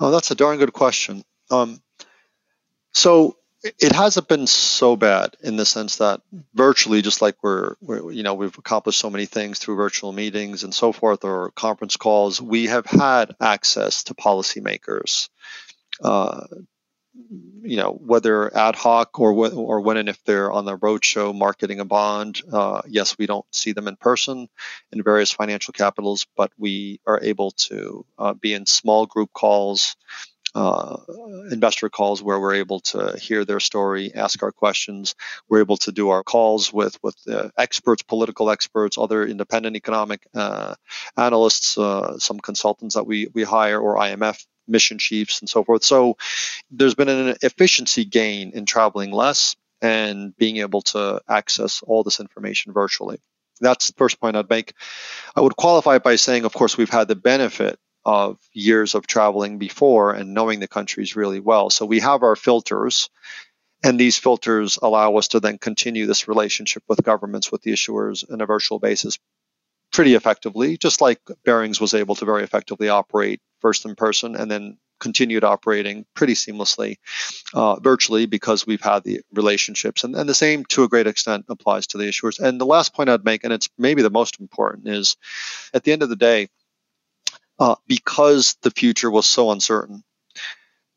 Oh, 0.00 0.10
that's 0.10 0.30
a 0.30 0.34
darn 0.34 0.58
good 0.58 0.72
question. 0.72 1.22
Um, 1.50 1.80
so 2.92 3.36
it 3.78 3.92
hasn't 3.92 4.28
been 4.28 4.46
so 4.46 4.96
bad 4.96 5.36
in 5.42 5.56
the 5.56 5.66
sense 5.66 5.96
that 5.96 6.20
virtually 6.54 7.02
just 7.02 7.22
like 7.22 7.36
we're, 7.42 7.74
we're, 7.80 8.10
you 8.10 8.22
know 8.22 8.34
we've 8.34 8.58
accomplished 8.58 8.98
so 8.98 9.10
many 9.10 9.26
things 9.26 9.58
through 9.58 9.76
virtual 9.76 10.12
meetings 10.12 10.64
and 10.64 10.74
so 10.74 10.92
forth 10.92 11.24
or 11.24 11.50
conference 11.52 11.96
calls 11.96 12.40
we 12.40 12.66
have 12.66 12.86
had 12.86 13.34
access 13.40 14.04
to 14.04 14.14
policymakers. 14.14 15.28
Uh, 16.02 16.46
you 17.62 17.76
know 17.76 17.92
whether 17.92 18.54
ad 18.56 18.76
hoc 18.76 19.18
or 19.18 19.32
or 19.32 19.80
when 19.80 19.96
and 19.96 20.08
if 20.08 20.22
they're 20.24 20.52
on 20.52 20.64
the 20.64 20.76
roadshow 20.78 21.34
marketing 21.34 21.80
a 21.80 21.84
bond 21.84 22.40
uh, 22.52 22.82
yes 22.86 23.16
we 23.18 23.26
don't 23.26 23.46
see 23.52 23.72
them 23.72 23.88
in 23.88 23.96
person 23.96 24.48
in 24.92 25.02
various 25.02 25.32
financial 25.32 25.72
capitals 25.72 26.26
but 26.36 26.52
we 26.58 27.00
are 27.06 27.20
able 27.22 27.50
to 27.52 28.04
uh, 28.18 28.34
be 28.34 28.52
in 28.52 28.66
small 28.66 29.06
group 29.06 29.32
calls 29.32 29.96
uh, 30.56 30.96
investor 31.50 31.90
calls 31.90 32.22
where 32.22 32.40
we're 32.40 32.54
able 32.54 32.80
to 32.80 33.14
hear 33.20 33.44
their 33.44 33.60
story, 33.60 34.14
ask 34.14 34.42
our 34.42 34.52
questions. 34.52 35.14
We're 35.50 35.60
able 35.60 35.76
to 35.78 35.92
do 35.92 36.08
our 36.08 36.22
calls 36.22 36.72
with 36.72 36.98
with 37.02 37.16
experts, 37.58 38.02
political 38.02 38.50
experts, 38.50 38.96
other 38.96 39.26
independent 39.26 39.76
economic 39.76 40.26
uh, 40.34 40.74
analysts, 41.14 41.76
uh, 41.76 42.18
some 42.18 42.40
consultants 42.40 42.94
that 42.94 43.04
we 43.04 43.28
we 43.34 43.42
hire, 43.42 43.78
or 43.78 43.96
IMF 43.96 44.42
mission 44.66 44.96
chiefs 44.96 45.40
and 45.40 45.48
so 45.48 45.62
forth. 45.62 45.84
So 45.84 46.16
there's 46.70 46.94
been 46.94 47.10
an 47.10 47.36
efficiency 47.42 48.06
gain 48.06 48.52
in 48.52 48.64
traveling 48.64 49.12
less 49.12 49.56
and 49.82 50.34
being 50.38 50.56
able 50.56 50.80
to 50.80 51.20
access 51.28 51.82
all 51.86 52.02
this 52.02 52.18
information 52.18 52.72
virtually. 52.72 53.18
That's 53.60 53.88
the 53.88 53.94
first 53.98 54.20
point 54.20 54.36
I'd 54.36 54.48
make. 54.48 54.72
I 55.34 55.42
would 55.42 55.56
qualify 55.56 55.96
it 55.96 56.02
by 56.02 56.16
saying, 56.16 56.46
of 56.46 56.54
course, 56.54 56.78
we've 56.78 56.90
had 56.90 57.08
the 57.08 57.14
benefit 57.14 57.78
of 58.06 58.38
years 58.52 58.94
of 58.94 59.06
traveling 59.08 59.58
before 59.58 60.12
and 60.12 60.32
knowing 60.32 60.60
the 60.60 60.68
countries 60.68 61.16
really 61.16 61.40
well. 61.40 61.70
So 61.70 61.84
we 61.84 61.98
have 61.98 62.22
our 62.22 62.36
filters, 62.36 63.10
and 63.82 63.98
these 63.98 64.16
filters 64.16 64.78
allow 64.80 65.16
us 65.16 65.28
to 65.28 65.40
then 65.40 65.58
continue 65.58 66.06
this 66.06 66.28
relationship 66.28 66.84
with 66.88 67.02
governments, 67.02 67.50
with 67.50 67.62
the 67.62 67.72
issuers, 67.72 68.24
on 68.32 68.40
a 68.40 68.46
virtual 68.46 68.78
basis 68.78 69.18
pretty 69.92 70.14
effectively, 70.14 70.76
just 70.76 71.00
like 71.00 71.20
Barings 71.44 71.80
was 71.80 71.94
able 71.94 72.14
to 72.16 72.24
very 72.24 72.44
effectively 72.44 72.88
operate 72.88 73.40
first 73.60 73.84
in 73.84 73.94
person 73.94 74.36
and 74.36 74.50
then 74.50 74.78
continued 74.98 75.44
operating 75.44 76.04
pretty 76.14 76.34
seamlessly 76.34 76.96
uh, 77.54 77.76
virtually 77.76 78.26
because 78.26 78.66
we've 78.66 78.80
had 78.80 79.04
the 79.04 79.20
relationships. 79.32 80.04
And, 80.04 80.14
and 80.14 80.28
the 80.28 80.34
same, 80.34 80.64
to 80.66 80.84
a 80.84 80.88
great 80.88 81.06
extent, 81.06 81.46
applies 81.48 81.88
to 81.88 81.98
the 81.98 82.04
issuers. 82.04 82.38
And 82.38 82.60
the 82.60 82.66
last 82.66 82.94
point 82.94 83.08
I'd 83.08 83.24
make, 83.24 83.44
and 83.44 83.52
it's 83.52 83.68
maybe 83.78 84.02
the 84.02 84.10
most 84.10 84.40
important, 84.40 84.88
is 84.88 85.16
at 85.74 85.84
the 85.84 85.92
end 85.92 86.02
of 86.02 86.08
the 86.08 86.16
day, 86.16 86.48
uh, 87.58 87.76
because 87.86 88.56
the 88.62 88.70
future 88.70 89.10
was 89.10 89.26
so 89.26 89.50
uncertain 89.50 90.02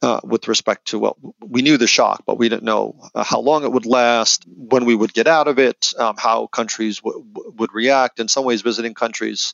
uh, 0.02 0.22
with 0.24 0.48
respect 0.48 0.88
to 0.88 1.00
well, 1.00 1.18
we 1.42 1.62
knew 1.62 1.78
the 1.78 1.88
shock, 1.88 2.24
but 2.26 2.38
we 2.38 2.48
didn't 2.48 2.64
know 2.64 2.96
uh, 3.14 3.24
how 3.24 3.42
long 3.42 3.66
it 3.66 3.72
would 3.72 3.86
last, 3.86 4.46
when 4.48 4.86
we 4.86 4.96
would 4.96 5.14
get 5.14 5.28
out 5.28 5.50
of 5.50 5.60
it, 5.60 5.94
um, 5.98 6.16
how 6.18 6.48
countries 6.48 7.00
w- 7.00 7.26
w- 7.34 7.54
would 7.58 7.74
react. 7.74 8.20
In 8.20 8.30
some 8.30 8.46
ways, 8.46 8.62
visiting 8.62 8.94
countries 8.94 9.54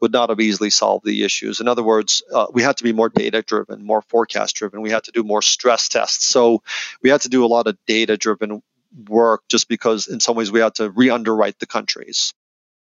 would 0.00 0.12
not 0.12 0.28
have 0.28 0.40
easily 0.40 0.68
solved 0.68 1.06
the 1.06 1.24
issues. 1.24 1.60
In 1.60 1.68
other 1.68 1.82
words, 1.82 2.22
uh, 2.32 2.46
we 2.52 2.62
had 2.62 2.76
to 2.76 2.84
be 2.84 2.92
more 2.92 3.08
data 3.08 3.40
driven, 3.42 3.84
more 3.86 4.02
forecast 4.02 4.54
driven. 4.56 4.82
We 4.82 4.90
had 4.90 5.04
to 5.04 5.12
do 5.12 5.22
more 5.22 5.40
stress 5.40 5.88
tests. 5.88 6.26
So 6.26 6.62
we 7.02 7.08
had 7.08 7.22
to 7.22 7.30
do 7.30 7.44
a 7.44 7.48
lot 7.48 7.66
of 7.66 7.78
data 7.86 8.18
driven 8.18 8.62
work 9.08 9.44
just 9.48 9.66
because, 9.66 10.08
in 10.08 10.20
some 10.20 10.36
ways, 10.36 10.52
we 10.52 10.60
had 10.60 10.74
to 10.74 10.90
re 10.90 11.08
underwrite 11.08 11.58
the 11.58 11.66
countries. 11.66 12.34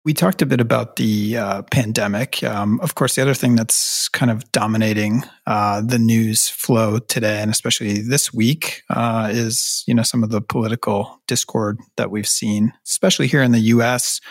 We 0.05 0.13
talked 0.13 0.41
a 0.41 0.45
bit 0.45 0.61
about 0.61 0.95
the 0.95 1.35
uh, 1.35 1.61
pandemic. 1.63 2.41
Um, 2.43 2.79
of 2.79 2.95
course, 2.95 3.15
the 3.15 3.21
other 3.21 3.33
thing 3.33 3.55
that's 3.57 4.07
kind 4.09 4.31
of 4.31 4.49
dominating 4.53 5.23
uh, 5.45 5.81
the 5.81 5.99
news 5.99 6.47
flow 6.47 6.99
today, 6.99 7.41
and 7.41 7.51
especially 7.51 8.01
this 8.01 8.33
week, 8.33 8.83
uh, 8.89 9.27
is 9.29 9.83
you 9.87 9.93
know 9.93 10.03
some 10.03 10.23
of 10.23 10.29
the 10.29 10.41
political 10.41 11.21
discord 11.27 11.79
that 11.97 12.11
we've 12.11 12.27
seen, 12.27 12.71
especially 12.87 13.27
here 13.27 13.43
in 13.43 13.51
the 13.51 13.59
U.S., 13.59 14.21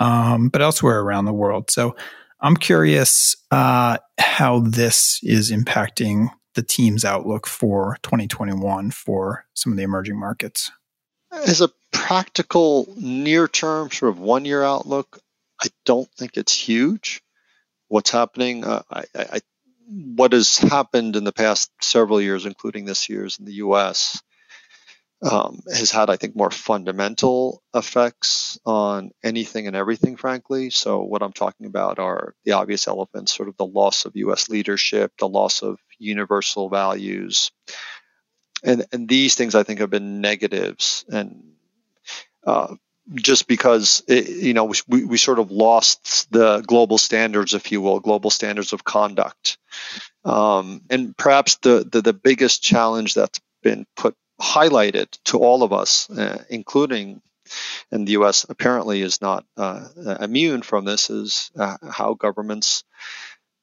um, 0.00 0.48
but 0.48 0.60
elsewhere 0.60 1.00
around 1.00 1.26
the 1.26 1.32
world. 1.32 1.70
So, 1.70 1.94
I'm 2.40 2.56
curious 2.56 3.36
uh, 3.52 3.98
how 4.18 4.58
this 4.58 5.20
is 5.22 5.52
impacting 5.52 6.30
the 6.54 6.62
team's 6.62 7.04
outlook 7.04 7.46
for 7.46 7.96
2021 8.02 8.90
for 8.90 9.46
some 9.54 9.72
of 9.72 9.76
the 9.76 9.84
emerging 9.84 10.18
markets. 10.18 10.72
As 11.32 11.60
a 11.60 11.70
practical 11.92 12.92
near 12.96 13.48
term 13.48 13.90
sort 13.90 14.10
of 14.10 14.18
one 14.18 14.44
year 14.44 14.62
outlook, 14.62 15.18
I 15.62 15.68
don't 15.84 16.10
think 16.12 16.36
it's 16.36 16.54
huge. 16.54 17.22
What's 17.88 18.10
happening, 18.10 18.64
uh, 18.64 18.82
I, 18.90 19.04
I, 19.14 19.40
what 19.88 20.32
has 20.32 20.58
happened 20.58 21.16
in 21.16 21.24
the 21.24 21.32
past 21.32 21.70
several 21.80 22.20
years, 22.20 22.46
including 22.46 22.84
this 22.84 23.08
year's 23.08 23.38
in 23.38 23.44
the 23.44 23.54
U.S., 23.54 24.20
um, 25.22 25.60
has 25.72 25.92
had, 25.92 26.10
I 26.10 26.16
think, 26.16 26.34
more 26.34 26.50
fundamental 26.50 27.62
effects 27.74 28.58
on 28.66 29.12
anything 29.22 29.68
and 29.68 29.76
everything, 29.76 30.16
frankly. 30.16 30.70
So, 30.70 31.02
what 31.02 31.22
I'm 31.22 31.32
talking 31.32 31.66
about 31.66 32.00
are 32.00 32.34
the 32.44 32.52
obvious 32.52 32.88
elements, 32.88 33.32
sort 33.32 33.48
of 33.48 33.56
the 33.56 33.66
loss 33.66 34.04
of 34.04 34.16
U.S. 34.16 34.48
leadership, 34.48 35.12
the 35.18 35.28
loss 35.28 35.62
of 35.62 35.78
universal 35.98 36.68
values, 36.68 37.52
and 38.62 38.86
and 38.92 39.08
these 39.08 39.34
things 39.34 39.54
I 39.54 39.62
think 39.62 39.80
have 39.80 39.90
been 39.90 40.20
negatives 40.20 41.04
and 41.08 41.52
uh, 42.44 42.74
just 43.14 43.48
because 43.48 44.02
it, 44.06 44.28
you 44.28 44.54
know 44.54 44.72
we, 44.88 45.04
we 45.04 45.18
sort 45.18 45.38
of 45.38 45.50
lost 45.50 46.30
the 46.30 46.60
global 46.60 46.98
standards, 46.98 47.54
if 47.54 47.72
you 47.72 47.80
will, 47.80 48.00
global 48.00 48.30
standards 48.30 48.72
of 48.72 48.84
conduct, 48.84 49.58
um, 50.24 50.82
and 50.90 51.16
perhaps 51.16 51.56
the, 51.56 51.86
the, 51.90 52.02
the 52.02 52.12
biggest 52.12 52.62
challenge 52.62 53.14
that's 53.14 53.40
been 53.62 53.86
put 53.96 54.14
highlighted 54.40 55.06
to 55.24 55.38
all 55.38 55.62
of 55.62 55.72
us, 55.72 56.10
uh, 56.10 56.42
including 56.48 57.20
and 57.90 58.06
the 58.06 58.12
U.S. 58.12 58.46
apparently 58.48 59.02
is 59.02 59.20
not 59.20 59.44
uh, 59.56 59.86
immune 60.20 60.62
from 60.62 60.84
this, 60.84 61.10
is 61.10 61.50
uh, 61.58 61.76
how 61.90 62.14
governments. 62.14 62.84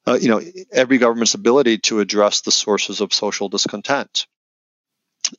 Uh, 0.08 0.18
you 0.20 0.30
know, 0.30 0.42
every 0.72 0.98
government's 0.98 1.34
ability 1.34 1.78
to 1.78 2.00
address 2.00 2.42
the 2.42 2.52
sources 2.52 3.02
of 3.02 3.14
social 3.14 3.50
discontent 3.50 4.26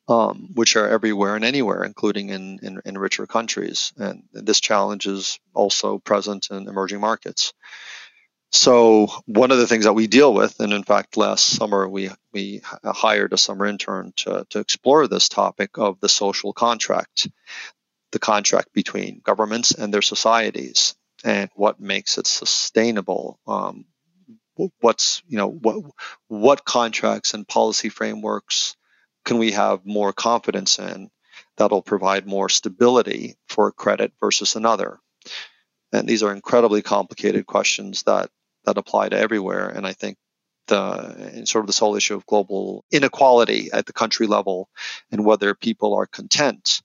um, 0.08 0.50
which 0.54 0.76
are 0.76 0.88
everywhere 0.88 1.36
and 1.36 1.44
anywhere, 1.44 1.84
including 1.84 2.30
in, 2.30 2.58
in, 2.62 2.80
in, 2.84 2.98
richer 2.98 3.26
countries. 3.26 3.92
And 3.96 4.24
this 4.32 4.60
challenge 4.60 5.06
is 5.06 5.38
also 5.54 5.98
present 5.98 6.48
in 6.50 6.68
emerging 6.68 7.00
markets. 7.00 7.52
So 8.52 9.08
one 9.26 9.52
of 9.52 9.58
the 9.58 9.66
things 9.66 9.84
that 9.84 9.92
we 9.92 10.08
deal 10.08 10.34
with, 10.34 10.58
and 10.58 10.72
in 10.72 10.82
fact, 10.82 11.16
last 11.16 11.44
summer 11.46 11.88
we 11.88 12.10
we 12.32 12.62
hired 12.84 13.32
a 13.32 13.38
summer 13.38 13.66
intern 13.66 14.12
to 14.16 14.44
to 14.50 14.58
explore 14.58 15.06
this 15.06 15.28
topic 15.28 15.78
of 15.78 16.00
the 16.00 16.08
social 16.08 16.52
contract, 16.52 17.28
the 18.10 18.18
contract 18.18 18.72
between 18.72 19.20
governments 19.22 19.70
and 19.70 19.94
their 19.94 20.02
societies, 20.02 20.96
and 21.22 21.48
what 21.54 21.78
makes 21.78 22.18
it 22.18 22.26
sustainable. 22.26 23.38
Um, 23.46 23.84
what's 24.80 25.22
you 25.28 25.38
know 25.38 25.48
what 25.48 25.84
what 26.28 26.64
contracts 26.64 27.34
and 27.34 27.46
policy 27.46 27.88
frameworks 27.88 28.76
can 29.24 29.38
we 29.38 29.52
have 29.52 29.84
more 29.84 30.12
confidence 30.12 30.78
in 30.78 31.10
that'll 31.56 31.82
provide 31.82 32.26
more 32.26 32.48
stability 32.48 33.36
for 33.48 33.72
credit 33.72 34.12
versus 34.20 34.56
another? 34.56 34.98
And 35.92 36.08
these 36.08 36.22
are 36.22 36.32
incredibly 36.32 36.82
complicated 36.82 37.46
questions 37.46 38.04
that 38.04 38.30
that 38.64 38.78
apply 38.78 39.08
to 39.08 39.18
everywhere. 39.18 39.68
And 39.68 39.86
I 39.86 39.92
think 39.92 40.16
the 40.66 41.44
sort 41.46 41.64
of 41.64 41.66
this 41.66 41.78
whole 41.78 41.96
issue 41.96 42.14
of 42.14 42.26
global 42.26 42.84
inequality 42.92 43.70
at 43.72 43.86
the 43.86 43.92
country 43.92 44.26
level 44.26 44.68
and 45.10 45.24
whether 45.24 45.54
people 45.54 45.94
are 45.94 46.06
content. 46.06 46.82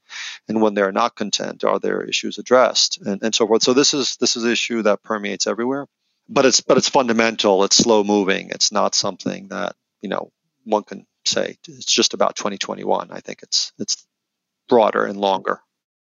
And 0.48 0.62
when 0.62 0.74
they're 0.74 0.92
not 0.92 1.16
content 1.16 1.64
are 1.64 1.80
their 1.80 2.02
issues 2.02 2.38
addressed? 2.38 3.00
And, 3.02 3.22
and 3.22 3.36
so 3.36 3.48
forth. 3.48 3.64
So 3.64 3.74
this 3.74 3.94
is 3.94 4.18
this 4.18 4.36
is 4.36 4.44
an 4.44 4.52
issue 4.52 4.82
that 4.84 5.04
permeates 5.04 5.48
everywhere. 5.48 5.88
But 6.28 6.46
it's 6.46 6.62
but 6.62 6.78
it's 6.78 6.90
fundamental. 6.90 7.64
It's 7.64 7.78
slow 7.78 8.04
moving. 8.04 8.50
It's 8.50 8.72
not 8.72 8.96
something 8.96 9.50
that 9.50 9.76
you 10.02 10.10
know 10.10 10.32
one 10.64 10.84
can 10.84 11.06
say 11.28 11.58
it's 11.68 11.92
just 11.92 12.14
about 12.14 12.36
2021 12.36 13.10
i 13.12 13.20
think 13.20 13.40
it's 13.44 13.72
it's 13.80 14.06
broader 14.68 15.06
and 15.06 15.20
longer 15.20 15.60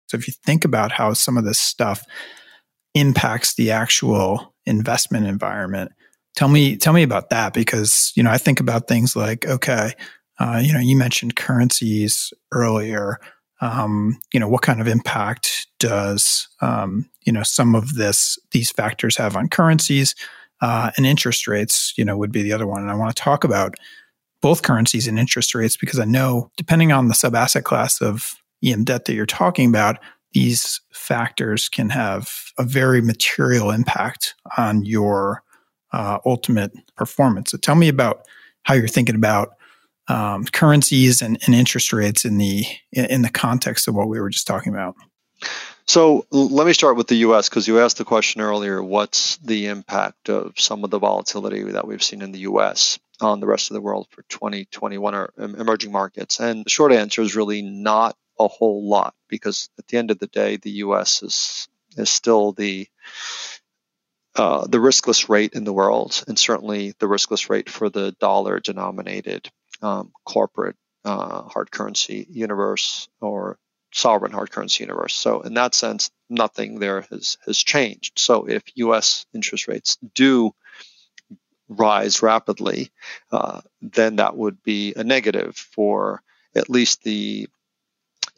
so 0.09 0.17
if 0.17 0.27
you 0.27 0.35
think 0.45 0.65
about 0.65 0.93
how 0.93 1.13
some 1.13 1.37
of 1.37 1.45
this 1.45 1.59
stuff 1.59 2.05
impacts 2.95 3.55
the 3.55 3.71
actual 3.71 4.55
investment 4.67 5.27
environment. 5.27 5.93
Tell 6.37 6.49
me, 6.49 6.77
tell 6.77 6.93
me 6.93 7.03
about 7.03 7.31
that 7.31 7.53
because 7.53 8.13
you 8.15 8.23
know 8.23 8.31
I 8.31 8.39
think 8.39 8.61
about 8.61 8.89
things 8.89 9.17
like 9.17 9.47
okay, 9.47 9.93
uh, 10.39 10.61
you 10.63 10.73
know 10.73 10.81
you 10.81 10.97
mentioned 10.97 11.37
currencies 11.37 12.33
earlier. 12.53 13.19
Um, 13.61 14.19
you 14.33 14.41
know 14.41 14.49
what 14.49 14.63
kind 14.63 14.81
of 14.81 14.89
impact 14.89 15.67
does 15.79 16.49
um, 16.61 17.11
you 17.25 17.33
know 17.33 17.43
some 17.43 17.75
of 17.75 17.95
this 17.95 18.39
these 18.53 18.71
factors 18.71 19.17
have 19.17 19.37
on 19.37 19.49
currencies 19.49 20.15
uh, 20.63 20.93
and 20.97 21.05
interest 21.05 21.47
rates? 21.47 21.93
You 21.97 22.05
know 22.05 22.17
would 22.17 22.33
be 22.33 22.43
the 22.43 22.53
other 22.53 22.67
one, 22.67 22.81
and 22.81 22.91
I 22.91 22.95
want 22.95 23.15
to 23.15 23.23
talk 23.23 23.45
about 23.45 23.75
both 24.41 24.63
currencies 24.63 25.07
and 25.07 25.19
interest 25.19 25.55
rates 25.55 25.77
because 25.77 25.99
I 25.99 26.05
know 26.05 26.51
depending 26.57 26.93
on 26.93 27.09
the 27.09 27.15
sub 27.15 27.35
asset 27.35 27.65
class 27.65 28.01
of 28.01 28.35
EM 28.65 28.85
debt 28.85 29.05
that 29.07 29.15
you're 29.15 29.27
talking 29.27 29.69
about, 29.69 29.99
these 30.33 30.81
factors 30.93 31.69
can 31.69 31.91
have 31.91 32.31
a 32.59 32.65
very 32.65 33.01
material 33.01 33.71
impact 33.71 34.35
on 34.57 34.85
your 34.85 35.43
uh, 35.93 36.19
ultimate 36.25 36.73
performance. 36.97 37.51
So 37.51 37.59
tell 37.59 37.75
me 37.75 37.89
about 37.89 38.27
how 38.63 38.75
you're 38.75 38.89
thinking 38.89 39.17
about 39.17 39.51
um, 40.09 40.45
currencies 40.47 41.23
and, 41.23 41.39
and, 41.47 41.55
interest 41.55 41.93
rates 41.93 42.25
in 42.25 42.39
the 42.39 42.65
in 42.93 43.23
the 43.23 43.31
context 43.31 43.87
of 43.87 43.95
what 43.95 44.09
we 44.09 44.21
were 44.21 44.31
just 44.31 44.47
talking 44.47 44.73
about. 44.73 44.97
So 45.87 46.27
let 46.31 46.67
me 46.67 46.73
start 46.73 46.97
with 46.97 47.07
the 47.07 47.17
U.S. 47.17 47.49
because 47.49 47.69
you 47.69 47.81
asked 47.81 47.99
the 47.99 48.05
question 48.05 48.41
earlier: 48.41 48.83
What's 48.83 49.37
the 49.39 49.67
impact 49.67 50.29
of 50.29 50.55
some 50.57 50.83
of 50.83 50.91
the 50.91 50.99
volatility 50.99 51.63
that 51.63 51.87
we've 51.87 52.03
seen 52.03 52.23
in 52.23 52.33
the 52.33 52.41
U.S. 52.41 52.99
on 53.21 53.41
the 53.41 53.47
rest 53.47 53.71
of 53.71 53.75
the 53.75 53.81
world 53.81 54.09
for 54.11 54.23
2021 54.29 55.15
or 55.15 55.33
emerging 55.39 55.93
markets? 55.93 56.41
And 56.41 56.65
the 56.65 56.71
short 56.71 56.93
answer 56.93 57.23
is 57.23 57.37
really 57.37 57.63
not 57.63 58.17
a 58.39 58.49
whole 58.49 58.89
lot 58.89 59.15
because 59.29 59.69
at 59.79 59.87
the 59.89 59.99
end 59.99 60.11
of 60.11 60.19
the 60.19 60.27
day, 60.27 60.57
the 60.57 60.71
U.S. 60.85 61.23
is 61.23 61.69
is 61.97 62.11
still 62.11 62.53
the 62.53 62.89
uh, 64.37 64.67
the 64.67 64.79
riskless 64.79 65.29
rate 65.29 65.53
in 65.55 65.65
the 65.65 65.73
world, 65.73 66.25
and 66.29 66.39
certainly 66.39 66.95
the 66.99 67.07
riskless 67.07 67.51
rate 67.51 67.69
for 67.69 67.91
the 67.91 68.13
dollar-denominated 68.21 69.51
um, 69.83 70.13
corporate 70.25 70.77
uh, 71.05 71.43
hard 71.43 71.71
currency 71.71 72.27
universe 72.31 73.09
or 73.21 73.59
sovereign 73.93 74.33
hard 74.33 74.51
currency 74.51 74.85
universe. 74.85 75.15
So 75.15 75.41
in 75.41 75.55
that 75.55 75.75
sense, 75.75 76.11
nothing 76.29 76.79
there 76.79 77.03
has 77.11 77.39
has 77.47 77.59
changed. 77.59 78.19
So 78.19 78.49
if 78.49 78.63
U.S. 78.77 79.27
interest 79.35 79.69
rates 79.69 79.99
do 80.15 80.55
rise 81.71 82.23
rapidly, 82.23 82.91
uh, 83.33 83.63
then 83.81 84.17
that 84.17 84.37
would 84.37 84.63
be 84.63 84.95
a 84.95 85.05
negative 85.05 85.57
for 85.57 86.23
at 86.57 86.71
least 86.71 87.05
the 87.05 87.49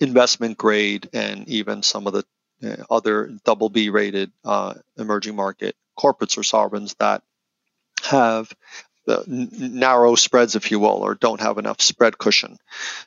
investment 0.01 0.59
grade 0.59 1.09
and 1.13 1.49
even 1.49 1.83
some 1.83 2.07
of 2.07 2.13
the 2.13 2.25
uh, 2.65 2.85
other 2.91 3.31
double 3.45 3.71
B 3.71 3.89
rated 3.91 4.33
uh, 4.45 4.75
emerging 4.99 5.37
market 5.37 5.77
corporates 5.99 6.39
or 6.39 6.45
sovereigns 6.45 6.95
that 7.01 7.23
have 8.05 8.53
uh, 9.09 9.23
narrow 9.27 10.15
spreads, 10.15 10.55
if 10.57 10.71
you 10.71 10.79
will, 10.79 10.89
or 11.05 11.15
don't 11.15 11.41
have 11.41 11.59
enough 11.59 11.81
spread 11.81 12.19
cushion. 12.19 12.57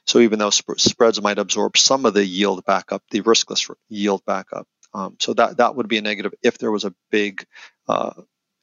So 0.05 0.19
even 0.19 0.39
though 0.39 0.49
sp- 0.51 0.79
spreads 0.79 1.21
might 1.21 1.39
absorb 1.39 1.77
some 1.77 2.05
of 2.05 2.13
the 2.13 2.25
yield 2.25 2.65
back 2.65 2.91
up, 2.91 3.03
the 3.11 3.21
riskless 3.21 3.73
yield 3.89 4.25
back 4.25 4.47
up. 4.53 4.67
Um, 4.93 5.17
so 5.19 5.33
that 5.33 5.57
that 5.57 5.75
would 5.75 5.87
be 5.87 5.97
a 5.97 6.01
negative 6.01 6.33
if 6.43 6.57
there 6.57 6.71
was 6.71 6.85
a 6.85 6.93
big 7.11 7.45
uh, 7.87 8.13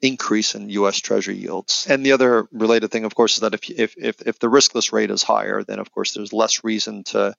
increase 0.02 0.56
in 0.56 0.68
U.S. 0.68 0.98
Treasury 0.98 1.36
yields. 1.36 1.86
And 1.88 2.04
the 2.04 2.12
other 2.12 2.48
related 2.50 2.90
thing, 2.90 3.04
of 3.04 3.14
course, 3.14 3.34
is 3.34 3.40
that 3.40 3.54
if 3.54 3.70
if 3.70 3.94
if, 3.96 4.20
if 4.26 4.38
the 4.40 4.48
riskless 4.48 4.92
rate 4.92 5.10
is 5.10 5.22
higher, 5.22 5.62
then 5.62 5.78
of 5.78 5.90
course 5.92 6.12
there's 6.12 6.32
less 6.32 6.64
reason 6.64 7.04
to 7.04 7.34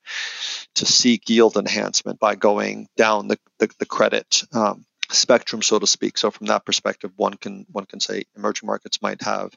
to 0.76 0.86
seek 0.86 1.30
yield 1.30 1.58
enhancement 1.58 2.20
by 2.20 2.36
going 2.36 2.88
down 2.96 3.28
the 3.28 3.38
the, 3.60 3.70
the 3.80 3.86
credit. 3.86 4.44
Um, 4.54 4.86
spectrum 5.12 5.62
so 5.62 5.78
to 5.78 5.86
speak 5.86 6.18
so 6.18 6.32
from 6.32 6.48
that 6.48 6.66
perspective 6.66 7.12
one 7.18 7.34
can 7.36 7.66
one 7.72 7.86
can 7.86 8.00
say 8.00 8.24
emerging 8.36 8.66
markets 8.66 9.02
might 9.02 9.22
have 9.22 9.54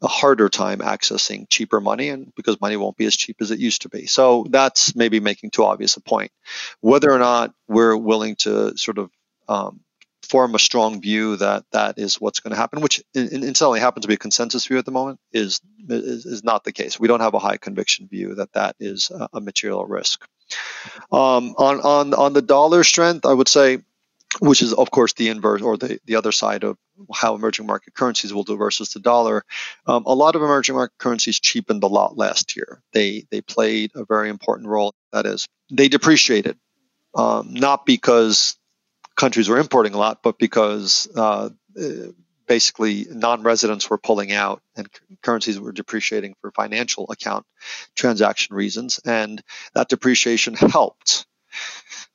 a 0.00 0.06
harder 0.06 0.48
time 0.48 0.78
accessing 0.78 1.46
cheaper 1.48 1.80
money 1.80 2.08
and 2.08 2.32
because 2.36 2.60
money 2.60 2.76
won't 2.76 2.96
be 2.96 3.04
as 3.04 3.16
cheap 3.16 3.36
as 3.40 3.50
it 3.50 3.58
used 3.58 3.82
to 3.82 3.88
be 3.88 4.06
so 4.06 4.46
that's 4.48 4.94
maybe 4.94 5.20
making 5.20 5.50
too 5.50 5.64
obvious 5.64 5.96
a 5.96 6.00
point 6.00 6.30
whether 6.80 7.10
or 7.10 7.18
not 7.18 7.52
we're 7.68 7.96
willing 7.96 8.36
to 8.36 8.74
sort 8.78 8.98
of 8.98 9.10
um, 9.48 9.80
form 10.24 10.54
a 10.54 10.58
strong 10.58 11.00
view 11.00 11.36
that 11.36 11.64
that 11.72 11.98
is 11.98 12.20
what's 12.20 12.40
going 12.40 12.52
to 12.52 12.56
happen, 12.56 12.80
which 12.80 13.02
incidentally 13.14 13.80
happens 13.80 14.02
to 14.02 14.08
be 14.08 14.14
a 14.14 14.18
consensus 14.18 14.66
view 14.66 14.78
at 14.78 14.84
the 14.84 14.90
moment, 14.90 15.20
is, 15.32 15.60
is, 15.88 16.26
is 16.26 16.44
not 16.44 16.64
the 16.64 16.72
case. 16.72 16.98
We 16.98 17.08
don't 17.08 17.20
have 17.20 17.34
a 17.34 17.38
high 17.38 17.56
conviction 17.56 18.08
view 18.08 18.34
that 18.36 18.52
that 18.52 18.76
is 18.80 19.10
a, 19.10 19.40
material 19.40 19.84
risk. 19.84 20.26
Um, 21.12 21.54
on 21.58 21.80
on 21.80 22.14
on 22.14 22.32
the 22.32 22.42
dollar 22.42 22.82
strength, 22.82 23.26
I 23.26 23.32
would 23.32 23.48
say, 23.48 23.78
which 24.40 24.62
is 24.62 24.72
of 24.72 24.90
course 24.90 25.12
the 25.12 25.28
inverse 25.28 25.62
or 25.62 25.76
the, 25.76 26.00
the 26.06 26.16
other 26.16 26.32
side 26.32 26.64
of 26.64 26.78
how 27.12 27.34
emerging 27.34 27.66
market 27.66 27.94
currencies 27.94 28.32
will 28.32 28.44
do 28.44 28.56
versus 28.56 28.90
the 28.90 29.00
dollar. 29.00 29.44
Um, 29.86 30.04
a 30.06 30.14
lot 30.14 30.34
of 30.34 30.42
emerging 30.42 30.74
market 30.74 30.96
currencies 30.98 31.40
cheapened 31.40 31.82
a 31.82 31.88
lot 31.88 32.16
last 32.16 32.56
year. 32.56 32.82
They 32.92 33.26
they 33.30 33.40
played 33.40 33.92
a 33.94 34.04
very 34.04 34.30
important 34.30 34.68
role. 34.68 34.94
That 35.12 35.26
is, 35.26 35.46
they 35.70 35.88
depreciated. 35.88 36.56
Um, 37.14 37.54
not 37.54 37.86
because 37.86 38.56
countries 39.16 39.48
were 39.48 39.58
importing 39.58 39.94
a 39.94 39.98
lot, 39.98 40.22
but 40.22 40.38
because 40.38 41.08
uh, 41.16 41.50
basically 42.46 43.06
non-residents 43.10 43.88
were 43.88 43.98
pulling 43.98 44.32
out 44.32 44.62
and 44.76 44.88
currencies 45.22 45.58
were 45.58 45.72
depreciating 45.72 46.34
for 46.40 46.50
financial 46.50 47.06
account 47.10 47.46
transaction 47.94 48.54
reasons, 48.54 49.00
and 49.04 49.42
that 49.74 49.88
depreciation 49.88 50.54
helped 50.54 51.26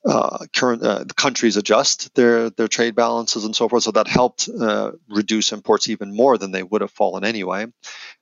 uh, 0.06 0.46
current 0.56 0.82
uh, 0.84 1.04
the 1.04 1.14
countries 1.14 1.58
adjust 1.58 2.14
their 2.16 2.50
their 2.52 2.68
trade 2.68 2.96
balances 2.96 3.44
and 3.46 3.56
so 3.56 3.68
forth. 3.68 3.84
So 3.84 3.92
that 3.92 4.08
helped 4.08 4.50
uh, 4.50 4.92
reduce 5.10 5.52
imports 5.52 5.90
even 5.90 6.16
more 6.16 6.38
than 6.38 6.52
they 6.52 6.64
would 6.64 6.82
have 6.82 6.92
fallen 6.92 7.24
anyway. 7.26 7.68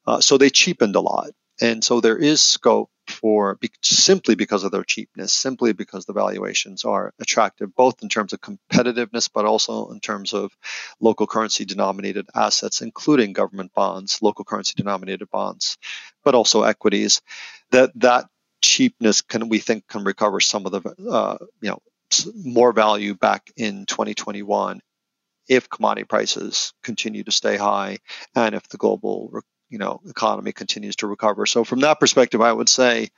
Uh, 0.05 0.21
so 0.21 0.37
they 0.37 0.49
cheapened 0.49 0.95
a 0.95 1.01
lot, 1.01 1.29
and 1.61 1.83
so 1.83 2.01
there 2.01 2.17
is 2.17 2.41
scope 2.41 2.89
for 3.09 3.55
be, 3.55 3.69
simply 3.81 4.35
because 4.35 4.63
of 4.63 4.71
their 4.71 4.83
cheapness, 4.83 5.33
simply 5.33 5.73
because 5.73 6.05
the 6.05 6.13
valuations 6.13 6.85
are 6.85 7.13
attractive, 7.19 7.73
both 7.75 8.01
in 8.01 8.09
terms 8.09 8.33
of 8.33 8.41
competitiveness, 8.41 9.29
but 9.33 9.45
also 9.45 9.89
in 9.91 9.99
terms 9.99 10.33
of 10.33 10.51
local 10.99 11.27
currency 11.27 11.65
denominated 11.65 12.27
assets, 12.35 12.81
including 12.81 13.33
government 13.33 13.73
bonds, 13.73 14.19
local 14.21 14.45
currency 14.45 14.73
denominated 14.75 15.29
bonds, 15.29 15.77
but 16.23 16.35
also 16.35 16.63
equities. 16.63 17.21
That 17.71 17.91
that 17.95 18.25
cheapness 18.61 19.21
can 19.21 19.49
we 19.49 19.59
think 19.59 19.87
can 19.87 20.03
recover 20.03 20.39
some 20.39 20.65
of 20.65 20.71
the 20.71 21.09
uh, 21.09 21.37
you 21.61 21.69
know 21.69 21.79
more 22.43 22.71
value 22.71 23.13
back 23.13 23.51
in 23.57 23.85
2021 23.85 24.81
if 25.47 25.69
commodity 25.69 26.05
prices 26.05 26.73
continue 26.83 27.23
to 27.23 27.31
stay 27.31 27.57
high 27.57 27.97
and 28.35 28.55
if 28.55 28.67
the 28.69 28.77
global 28.77 29.31
you 29.69 29.77
know 29.77 30.01
economy 30.07 30.51
continues 30.51 30.97
to 30.97 31.07
recover. 31.07 31.45
So 31.45 31.63
from 31.63 31.81
that 31.81 31.99
perspective, 31.99 32.41
I 32.41 32.51
would 32.51 32.69
say 32.69 33.09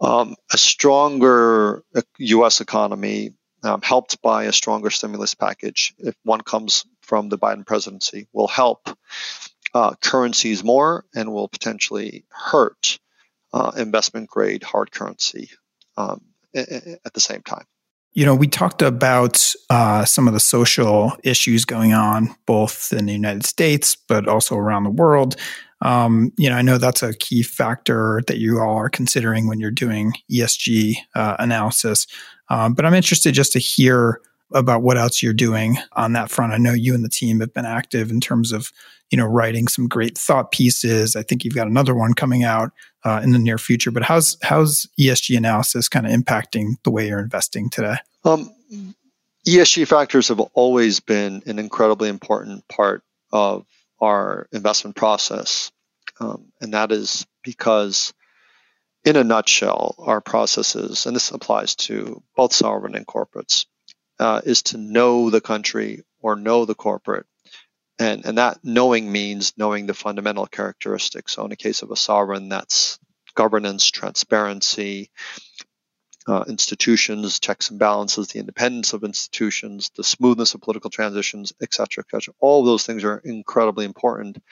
um, 0.00 0.34
a 0.52 0.58
stronger 0.58 1.84
U.S. 2.18 2.60
Uh, 2.60 2.64
economy, 2.64 3.32
um, 3.62 3.80
helped 3.82 4.20
by 4.22 4.44
a 4.44 4.52
stronger 4.52 4.90
stimulus 4.90 5.34
package, 5.34 5.94
if 5.98 6.14
one 6.24 6.40
comes 6.40 6.84
from 7.02 7.28
the 7.28 7.38
Biden 7.38 7.64
presidency, 7.64 8.26
will 8.32 8.48
help 8.48 8.88
uh, 9.74 9.94
currencies 10.00 10.64
more 10.64 11.04
and 11.14 11.32
will 11.32 11.48
potentially 11.48 12.24
hurt 12.30 12.98
uh, 13.52 13.72
investment 13.76 14.28
grade 14.28 14.62
hard 14.62 14.90
currency 14.90 15.50
um, 15.96 16.20
at 16.54 17.14
the 17.14 17.20
same 17.20 17.42
time. 17.42 17.64
You 18.14 18.26
know, 18.26 18.34
we 18.34 18.46
talked 18.46 18.82
about 18.82 19.54
uh, 19.70 20.04
some 20.04 20.28
of 20.28 20.34
the 20.34 20.40
social 20.40 21.16
issues 21.24 21.64
going 21.64 21.94
on 21.94 22.34
both 22.44 22.92
in 22.92 23.06
the 23.06 23.12
United 23.12 23.46
States, 23.46 23.96
but 23.96 24.28
also 24.28 24.54
around 24.54 24.84
the 24.84 24.90
world. 24.90 25.36
Um, 25.82 26.32
you 26.38 26.48
know, 26.48 26.56
I 26.56 26.62
know 26.62 26.78
that's 26.78 27.02
a 27.02 27.14
key 27.14 27.42
factor 27.42 28.22
that 28.28 28.38
you 28.38 28.60
all 28.60 28.76
are 28.76 28.88
considering 28.88 29.48
when 29.48 29.60
you're 29.60 29.70
doing 29.70 30.12
ESG 30.30 30.94
uh, 31.14 31.36
analysis. 31.38 32.06
Um, 32.48 32.74
but 32.74 32.86
I'm 32.86 32.94
interested 32.94 33.34
just 33.34 33.52
to 33.52 33.58
hear 33.58 34.20
about 34.54 34.82
what 34.82 34.98
else 34.98 35.22
you're 35.22 35.32
doing 35.32 35.78
on 35.92 36.12
that 36.12 36.30
front. 36.30 36.52
I 36.52 36.58
know 36.58 36.72
you 36.72 36.94
and 36.94 37.04
the 37.04 37.08
team 37.08 37.40
have 37.40 37.52
been 37.52 37.64
active 37.64 38.10
in 38.10 38.20
terms 38.20 38.52
of, 38.52 38.70
you 39.10 39.18
know, 39.18 39.24
writing 39.24 39.66
some 39.66 39.88
great 39.88 40.16
thought 40.16 40.52
pieces. 40.52 41.16
I 41.16 41.22
think 41.22 41.44
you've 41.44 41.54
got 41.54 41.66
another 41.66 41.94
one 41.94 42.14
coming 42.14 42.44
out 42.44 42.70
uh, 43.04 43.20
in 43.22 43.32
the 43.32 43.38
near 43.38 43.58
future. 43.58 43.90
But 43.90 44.04
how's 44.04 44.36
how's 44.42 44.86
ESG 45.00 45.36
analysis 45.36 45.88
kind 45.88 46.06
of 46.06 46.12
impacting 46.12 46.74
the 46.84 46.90
way 46.90 47.08
you're 47.08 47.18
investing 47.18 47.70
today? 47.70 47.96
Um, 48.24 48.52
ESG 49.46 49.88
factors 49.88 50.28
have 50.28 50.40
always 50.40 51.00
been 51.00 51.42
an 51.46 51.58
incredibly 51.58 52.08
important 52.08 52.66
part 52.68 53.02
of 53.32 53.66
our 54.02 54.48
investment 54.52 54.96
process, 54.96 55.72
um, 56.20 56.52
and 56.60 56.74
that 56.74 56.92
is 56.92 57.26
because 57.42 58.12
in 59.04 59.16
a 59.16 59.24
nutshell, 59.24 59.94
our 59.98 60.20
processes, 60.20 61.06
and 61.06 61.16
this 61.16 61.30
applies 61.30 61.74
to 61.74 62.22
both 62.36 62.52
sovereign 62.52 62.94
and 62.94 63.06
corporates, 63.06 63.66
uh, 64.18 64.40
is 64.44 64.62
to 64.62 64.78
know 64.78 65.30
the 65.30 65.40
country 65.40 66.02
or 66.20 66.36
know 66.36 66.64
the 66.64 66.74
corporate. 66.74 67.26
And, 67.98 68.24
and 68.24 68.38
that 68.38 68.58
knowing 68.62 69.10
means 69.10 69.52
knowing 69.56 69.86
the 69.86 69.94
fundamental 69.94 70.46
characteristics. 70.46 71.32
So, 71.32 71.44
in 71.44 71.50
the 71.50 71.56
case 71.56 71.82
of 71.82 71.90
a 71.90 71.96
sovereign, 71.96 72.48
that's 72.48 72.98
governance, 73.34 73.90
transparency, 73.90 75.10
uh, 76.26 76.44
institutions, 76.48 77.40
checks 77.40 77.70
and 77.70 77.78
balances, 77.78 78.28
the 78.28 78.38
independence 78.38 78.92
of 78.92 79.04
institutions, 79.04 79.90
the 79.96 80.04
smoothness 80.04 80.54
of 80.54 80.60
political 80.60 80.90
transitions, 80.90 81.52
et 81.60 81.74
cetera, 81.74 82.04
et 82.06 82.10
cetera. 82.10 82.34
All 82.40 82.64
those 82.64 82.86
things 82.86 83.04
are 83.04 83.18
incredibly 83.18 83.84
important, 83.84 84.42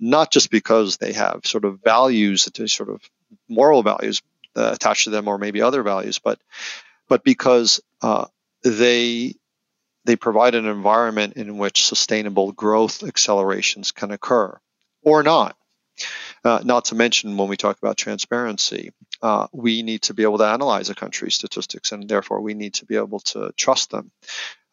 not 0.00 0.30
just 0.32 0.50
because 0.50 0.96
they 0.96 1.12
have 1.12 1.40
sort 1.44 1.64
of 1.64 1.80
values, 1.82 2.48
sort 2.66 2.88
of 2.88 3.00
moral 3.48 3.82
values 3.82 4.22
uh, 4.56 4.70
attached 4.72 5.04
to 5.04 5.10
them, 5.10 5.28
or 5.28 5.38
maybe 5.38 5.62
other 5.62 5.82
values, 5.82 6.18
but 6.18 6.38
but 7.08 7.22
because 7.24 7.80
uh, 8.02 8.26
they 8.62 9.34
they 10.04 10.16
provide 10.16 10.54
an 10.54 10.66
environment 10.66 11.34
in 11.34 11.58
which 11.58 11.86
sustainable 11.86 12.52
growth 12.52 13.02
accelerations 13.02 13.92
can 13.92 14.10
occur 14.10 14.58
or 15.02 15.22
not. 15.22 15.56
Uh, 16.44 16.60
not 16.64 16.86
to 16.86 16.94
mention 16.94 17.36
when 17.36 17.48
we 17.48 17.56
talk 17.56 17.78
about 17.78 17.96
transparency, 17.96 18.92
uh, 19.22 19.46
we 19.52 19.82
need 19.82 20.02
to 20.02 20.14
be 20.14 20.22
able 20.22 20.38
to 20.38 20.44
analyze 20.44 20.90
a 20.90 20.94
country's 20.94 21.34
statistics 21.34 21.92
and 21.92 22.08
therefore 22.08 22.40
we 22.40 22.54
need 22.54 22.74
to 22.74 22.84
be 22.84 22.96
able 22.96 23.20
to 23.20 23.52
trust 23.56 23.90
them. 23.90 24.10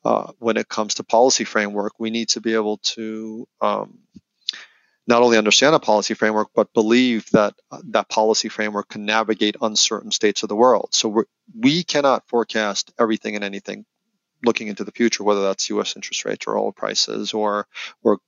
Uh, 0.04 0.32
when 0.40 0.58
it 0.58 0.68
comes 0.68 0.96
to 0.96 1.04
policy 1.04 1.44
framework, 1.44 1.94
we 2.00 2.10
need 2.10 2.30
to 2.30 2.42
be 2.42 2.56
able 2.56 2.78
to 2.78 3.48
um, 3.62 4.00
not 5.08 5.22
only 5.22 5.38
understand 5.38 5.76
a 5.76 5.80
policy 5.80 6.14
framework, 6.14 6.50
but 6.56 6.74
believe 6.74 7.30
that 7.32 7.54
uh, 7.72 7.82
that 7.90 8.10
policy 8.10 8.50
framework 8.50 8.90
can 8.90 9.06
navigate 9.06 9.56
uncertain 9.62 10.12
states 10.12 10.44
of 10.44 10.50
the 10.50 10.56
world. 10.56 10.90
So 10.92 11.24
we 11.58 11.84
cannot 11.84 12.28
forecast 12.28 12.92
everything 13.00 13.36
and 13.36 13.44
anything 13.44 13.86
looking 14.44 14.68
into 14.68 14.84
the 14.84 14.92
future, 14.92 15.24
whether 15.24 15.44
that's 15.44 15.70
U.S. 15.70 15.96
interest 15.96 16.26
rates 16.26 16.48
or 16.48 16.58
oil 16.58 16.72
prices 16.72 17.34
or 17.34 17.68
or 18.04 18.20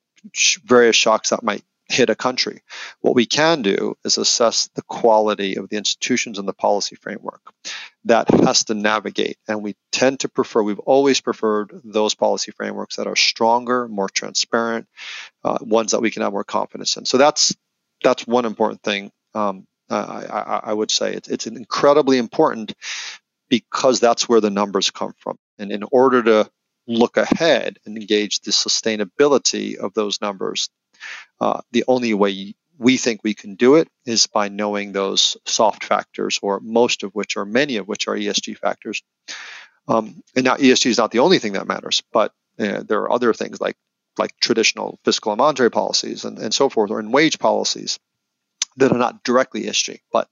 various 0.63 0.95
shocks 0.95 1.29
that 1.29 1.43
might 1.43 1.63
hit 1.89 2.09
a 2.09 2.15
country. 2.15 2.61
What 3.01 3.15
we 3.15 3.25
can 3.25 3.61
do 3.61 3.95
is 4.03 4.17
assess 4.17 4.69
the 4.75 4.81
quality 4.83 5.57
of 5.57 5.69
the 5.69 5.77
institutions 5.77 6.39
and 6.39 6.47
the 6.47 6.53
policy 6.53 6.95
framework 6.95 7.41
that 8.05 8.29
has 8.29 8.65
to 8.65 8.73
navigate. 8.73 9.37
And 9.47 9.63
we 9.63 9.75
tend 9.91 10.21
to 10.21 10.29
prefer, 10.29 10.63
we've 10.63 10.79
always 10.79 11.21
preferred 11.21 11.71
those 11.83 12.15
policy 12.15 12.51
frameworks 12.51 12.95
that 12.95 13.07
are 13.07 13.15
stronger, 13.15 13.87
more 13.87 14.09
transparent, 14.09 14.87
uh, 15.43 15.57
ones 15.61 15.91
that 15.91 16.01
we 16.01 16.11
can 16.11 16.21
have 16.21 16.33
more 16.33 16.43
confidence 16.43 16.97
in. 16.97 17.05
So 17.05 17.17
that's 17.17 17.55
that's 18.03 18.27
one 18.27 18.45
important 18.45 18.83
thing. 18.83 19.11
Um, 19.33 19.65
I, 19.89 19.95
I, 19.95 20.61
I, 20.65 20.73
would 20.73 20.91
say 20.91 21.13
it's, 21.13 21.29
it's 21.29 21.47
incredibly 21.47 22.17
important 22.17 22.73
because 23.49 23.99
that's 23.99 24.27
where 24.27 24.41
the 24.41 24.49
numbers 24.49 24.91
come 24.91 25.13
from. 25.17 25.37
And 25.57 25.71
in 25.71 25.83
order 25.91 26.23
to 26.23 26.49
look 26.87 27.17
ahead 27.17 27.77
and 27.85 27.97
engage 27.97 28.41
the 28.41 28.51
sustainability 28.51 29.77
of 29.77 29.93
those 29.93 30.21
numbers, 30.21 30.69
uh, 31.39 31.61
the 31.71 31.83
only 31.87 32.13
way 32.13 32.55
we 32.77 32.97
think 32.97 33.21
we 33.23 33.33
can 33.33 33.55
do 33.55 33.75
it 33.75 33.87
is 34.05 34.27
by 34.27 34.49
knowing 34.49 34.91
those 34.91 35.37
soft 35.45 35.83
factors, 35.83 36.39
or 36.41 36.59
most 36.59 37.03
of 37.03 37.13
which, 37.13 37.37
or 37.37 37.45
many 37.45 37.77
of 37.77 37.87
which, 37.87 38.07
are 38.07 38.15
ESG 38.15 38.57
factors. 38.57 39.03
Um, 39.87 40.23
and 40.35 40.45
now 40.45 40.55
ESG 40.55 40.87
is 40.87 40.97
not 40.97 41.11
the 41.11 41.19
only 41.19 41.39
thing 41.39 41.53
that 41.53 41.67
matters, 41.67 42.01
but 42.11 42.33
uh, 42.59 42.83
there 42.83 43.01
are 43.01 43.11
other 43.11 43.33
things 43.33 43.59
like 43.59 43.77
like 44.19 44.39
traditional 44.39 44.99
fiscal 45.03 45.31
and 45.31 45.39
monetary 45.39 45.71
policies 45.71 46.23
and, 46.23 46.37
and 46.37 46.53
so 46.53 46.69
forth, 46.69 46.91
or 46.91 46.99
in 46.99 47.11
wage 47.11 47.39
policies 47.39 47.99
that 48.77 48.91
are 48.91 48.97
not 48.97 49.23
directly 49.23 49.63
ESG, 49.63 50.01
but 50.11 50.27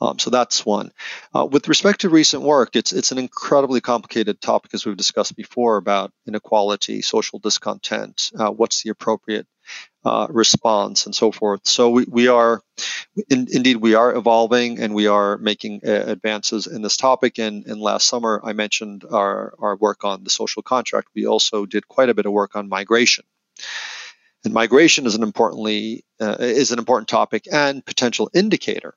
um, 0.00 0.18
so 0.18 0.30
that's 0.30 0.66
one. 0.66 0.92
Uh, 1.34 1.46
with 1.46 1.68
respect 1.68 2.02
to 2.02 2.08
recent 2.08 2.42
work, 2.42 2.76
it's 2.76 2.92
it's 2.92 3.12
an 3.12 3.18
incredibly 3.18 3.80
complicated 3.80 4.40
topic, 4.40 4.74
as 4.74 4.84
we've 4.84 4.96
discussed 4.96 5.36
before, 5.36 5.76
about 5.76 6.12
inequality, 6.26 7.02
social 7.02 7.38
discontent, 7.38 8.30
uh, 8.38 8.50
what's 8.50 8.82
the 8.82 8.90
appropriate 8.90 9.46
uh, 10.04 10.26
response, 10.30 11.06
and 11.06 11.14
so 11.14 11.32
forth. 11.32 11.60
So 11.64 11.90
we, 11.90 12.04
we 12.08 12.28
are, 12.28 12.62
in, 13.30 13.46
indeed, 13.50 13.76
we 13.76 13.94
are 13.94 14.14
evolving 14.14 14.80
and 14.80 14.94
we 14.94 15.06
are 15.06 15.38
making 15.38 15.80
uh, 15.86 15.90
advances 15.90 16.66
in 16.66 16.82
this 16.82 16.96
topic. 16.96 17.38
And, 17.38 17.66
and 17.66 17.80
last 17.80 18.06
summer, 18.08 18.40
I 18.44 18.52
mentioned 18.52 19.04
our, 19.10 19.54
our 19.58 19.76
work 19.76 20.04
on 20.04 20.24
the 20.24 20.30
social 20.30 20.62
contract. 20.62 21.08
We 21.14 21.26
also 21.26 21.66
did 21.66 21.88
quite 21.88 22.08
a 22.08 22.14
bit 22.14 22.26
of 22.26 22.32
work 22.32 22.56
on 22.56 22.68
migration. 22.68 23.24
And 24.44 24.52
migration 24.52 25.06
is 25.06 25.14
an 25.14 25.22
importantly 25.22 26.04
uh, 26.20 26.36
is 26.38 26.70
an 26.70 26.78
important 26.78 27.08
topic 27.08 27.46
and 27.50 27.84
potential 27.84 28.30
indicator 28.34 28.94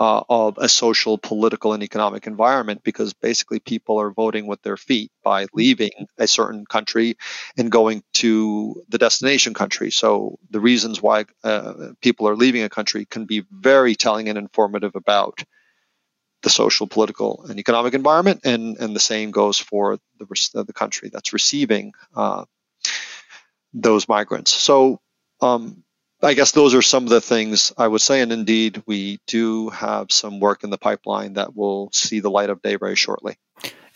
uh, 0.00 0.22
of 0.30 0.56
a 0.56 0.66
social, 0.68 1.18
political, 1.18 1.74
and 1.74 1.82
economic 1.82 2.26
environment 2.26 2.82
because 2.82 3.12
basically 3.12 3.60
people 3.60 4.00
are 4.00 4.10
voting 4.10 4.46
with 4.46 4.62
their 4.62 4.78
feet 4.78 5.12
by 5.22 5.46
leaving 5.52 5.90
a 6.16 6.26
certain 6.26 6.64
country 6.64 7.18
and 7.58 7.70
going 7.70 8.02
to 8.14 8.82
the 8.88 8.96
destination 8.96 9.52
country. 9.52 9.90
So 9.90 10.38
the 10.48 10.58
reasons 10.58 11.02
why 11.02 11.26
uh, 11.44 11.92
people 12.00 12.26
are 12.28 12.34
leaving 12.34 12.62
a 12.62 12.70
country 12.70 13.04
can 13.04 13.26
be 13.26 13.44
very 13.50 13.94
telling 13.94 14.30
and 14.30 14.38
informative 14.38 14.96
about 14.96 15.44
the 16.42 16.50
social, 16.50 16.86
political, 16.86 17.44
and 17.50 17.58
economic 17.58 17.92
environment, 17.92 18.40
and, 18.44 18.78
and 18.78 18.96
the 18.96 19.00
same 19.00 19.30
goes 19.30 19.58
for 19.58 19.98
the, 20.18 20.64
the 20.64 20.72
country 20.72 21.10
that's 21.12 21.34
receiving 21.34 21.92
uh, 22.16 22.46
those 23.74 24.08
migrants. 24.08 24.50
So 24.50 25.02
um, 25.42 25.84
I 26.22 26.34
guess 26.34 26.52
those 26.52 26.74
are 26.74 26.82
some 26.82 27.04
of 27.04 27.10
the 27.10 27.20
things 27.20 27.72
I 27.78 27.88
would 27.88 28.00
say. 28.00 28.20
And 28.20 28.32
indeed, 28.32 28.82
we 28.86 29.20
do 29.26 29.70
have 29.70 30.12
some 30.12 30.40
work 30.40 30.64
in 30.64 30.70
the 30.70 30.78
pipeline 30.78 31.34
that 31.34 31.56
will 31.56 31.90
see 31.92 32.20
the 32.20 32.30
light 32.30 32.50
of 32.50 32.62
day 32.62 32.76
very 32.76 32.96
shortly. 32.96 33.36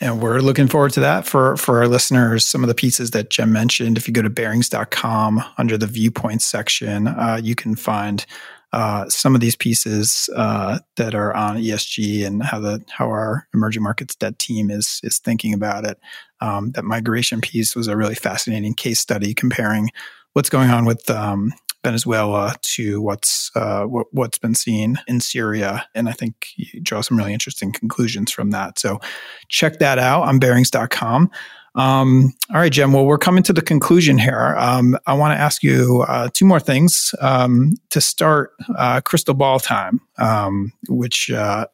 And 0.01 0.21
we're 0.21 0.41
looking 0.41 0.67
forward 0.67 0.93
to 0.93 1.01
that 1.01 1.27
for, 1.27 1.57
for 1.57 1.79
our 1.79 1.89
listeners. 1.89 2.45
Some 2.45 2.65
of 2.65 2.69
the 2.69 2.75
pieces 2.75 3.13
that 3.13 3.33
Cem 3.33 3.53
mentioned, 3.53 3.97
if 3.97 4.09
you 4.09 4.15
go 4.15 4.23
to 4.23 4.31
barings.com 4.31 5.43
under 5.57 5.79
the 5.79 5.87
viewpoints 5.87 6.45
section, 6.45 7.07
uh, 7.07 7.41
you 7.43 7.55
can 7.55 7.77
find 7.77 8.27
uh, 8.73 9.09
some 9.09 9.37
of 9.37 9.41
these 9.41 9.55
pieces 9.55 10.29
uh, 10.35 10.81
that 10.97 11.15
are 11.15 11.33
on 11.35 11.59
ESG 11.59 12.27
and 12.27 12.43
how 12.43 12.59
the 12.59 12.85
how 12.91 13.07
our 13.07 13.47
emerging 13.55 13.85
markets 13.85 14.17
debt 14.17 14.37
team 14.41 14.69
is 14.69 15.01
is 15.05 15.19
thinking 15.19 15.55
about 15.55 15.85
it. 15.85 16.01
Um, 16.41 16.73
that 16.73 16.85
migration 16.85 17.41
piece 17.41 17.77
was 17.77 17.87
a 17.87 17.97
really 17.97 18.17
fascinating 18.17 18.75
case 18.75 18.99
study 18.99 19.33
comparing 19.33 19.91
what's 20.33 20.51
going 20.51 20.71
on 20.71 20.87
with 20.87 21.09
um, 21.09 21.53
Venezuela 21.85 22.55
to 22.63 23.01
what's 23.01 23.51
uh, 23.55 23.85
what, 23.85 24.07
what's 24.13 24.39
been 24.39 24.55
seen 24.55 24.99
in 25.07 25.21
Syria, 25.21 25.87
and 25.95 26.09
I 26.09 26.13
think 26.13 26.49
you 26.57 26.81
draw 26.81 27.01
some 27.01 27.17
really 27.17 27.33
interesting 27.33 27.73
conclusions 27.73 28.33
from 28.33 28.51
that. 28.51 28.79
So 28.79 29.01
check 29.49 29.79
that 29.79 29.99
out 29.99 30.23
on 30.25 30.39
Barings.com. 30.39 31.31
Um, 31.77 32.33
all 32.51 32.61
right, 32.61 32.73
Cem. 32.73 32.93
Well, 32.93 33.05
we're 33.05 33.19
coming 33.19 33.43
to 33.45 33.53
the 33.53 33.63
conclusion 33.63 34.17
here. 34.17 34.55
Um, 34.59 34.97
I 35.07 35.15
want 35.15 35.37
to 35.37 35.41
ask 35.41 35.63
you 35.63 36.05
uh, 36.09 36.29
two 36.33 36.45
more 36.45 36.61
things. 36.61 37.15
Um, 37.21 37.73
to 37.91 38.01
start, 38.01 38.53
uh, 38.77 39.01
crystal 39.01 39.35
ball 39.35 39.59
time, 39.59 40.01
um, 40.19 40.73
which 40.89 41.31
uh, 41.31 41.67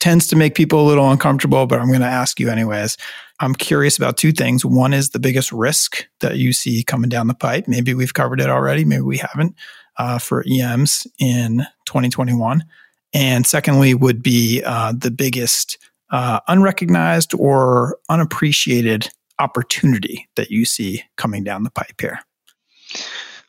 tends 0.00 0.26
to 0.28 0.36
make 0.36 0.54
people 0.54 0.80
a 0.80 0.86
little 0.86 1.10
uncomfortable, 1.10 1.66
but 1.66 1.78
I'm 1.78 1.88
going 1.88 2.00
to 2.00 2.06
ask 2.06 2.40
you 2.40 2.50
anyways. 2.50 2.96
I'm 3.40 3.54
curious 3.54 3.96
about 3.96 4.16
two 4.16 4.32
things. 4.32 4.64
One 4.64 4.92
is 4.92 5.10
the 5.10 5.18
biggest 5.18 5.52
risk 5.52 6.06
that 6.20 6.36
you 6.36 6.52
see 6.52 6.84
coming 6.84 7.08
down 7.08 7.26
the 7.26 7.34
pipe. 7.34 7.66
Maybe 7.66 7.94
we've 7.94 8.14
covered 8.14 8.40
it 8.40 8.48
already, 8.48 8.84
maybe 8.84 9.02
we 9.02 9.18
haven't 9.18 9.54
uh, 9.98 10.18
for 10.18 10.44
EMs 10.48 11.06
in 11.18 11.66
2021. 11.86 12.64
And 13.12 13.46
secondly, 13.46 13.94
would 13.94 14.22
be 14.22 14.62
uh, 14.64 14.92
the 14.96 15.10
biggest 15.10 15.78
uh, 16.10 16.40
unrecognized 16.48 17.32
or 17.38 17.98
unappreciated 18.08 19.08
opportunity 19.38 20.28
that 20.36 20.50
you 20.50 20.64
see 20.64 21.02
coming 21.16 21.44
down 21.44 21.62
the 21.62 21.70
pipe 21.70 22.00
here. 22.00 22.20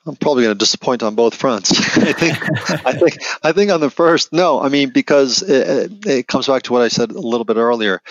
I'm 0.07 0.15
probably 0.15 0.43
going 0.43 0.55
to 0.55 0.59
disappoint 0.59 1.01
on 1.01 1.15
both 1.15 1.33
fronts. 1.33 1.71
I 1.97 2.13
think, 2.13 2.85
I 2.85 2.93
think, 2.93 3.17
I 3.43 3.51
think 3.53 3.71
on 3.71 3.79
the 3.79 3.89
first, 3.89 4.31
no. 4.31 4.61
I 4.61 4.69
mean, 4.69 4.91
because 4.91 5.41
it, 5.41 6.05
it, 6.05 6.27
comes 6.27 6.47
back 6.47 6.63
to 6.63 6.73
what 6.73 6.83
I 6.83 6.89
said 6.89 7.11
a 7.11 7.19
little 7.19 7.45
bit 7.45 7.57
earlier. 7.57 8.01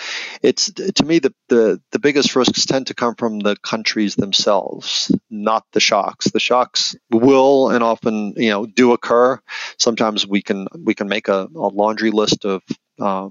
It's 0.41 0.71
to 0.71 1.05
me 1.05 1.19
the, 1.19 1.33
the 1.47 1.81
the 1.91 1.99
biggest 1.99 2.35
risks 2.35 2.65
tend 2.65 2.87
to 2.87 2.93
come 2.93 3.15
from 3.15 3.39
the 3.39 3.55
countries 3.57 4.15
themselves, 4.15 5.11
not 5.29 5.65
the 5.71 5.79
shocks. 5.79 6.29
The 6.31 6.39
shocks 6.39 6.95
will 7.11 7.69
and 7.69 7.83
often, 7.83 8.33
you 8.35 8.49
know, 8.49 8.65
do 8.65 8.91
occur. 8.91 9.39
Sometimes 9.77 10.27
we 10.27 10.41
can 10.41 10.67
we 10.77 10.95
can 10.95 11.07
make 11.07 11.29
a, 11.29 11.47
a 11.55 11.67
laundry 11.67 12.11
list 12.11 12.43
of 12.43 12.61
uh, 12.99 13.29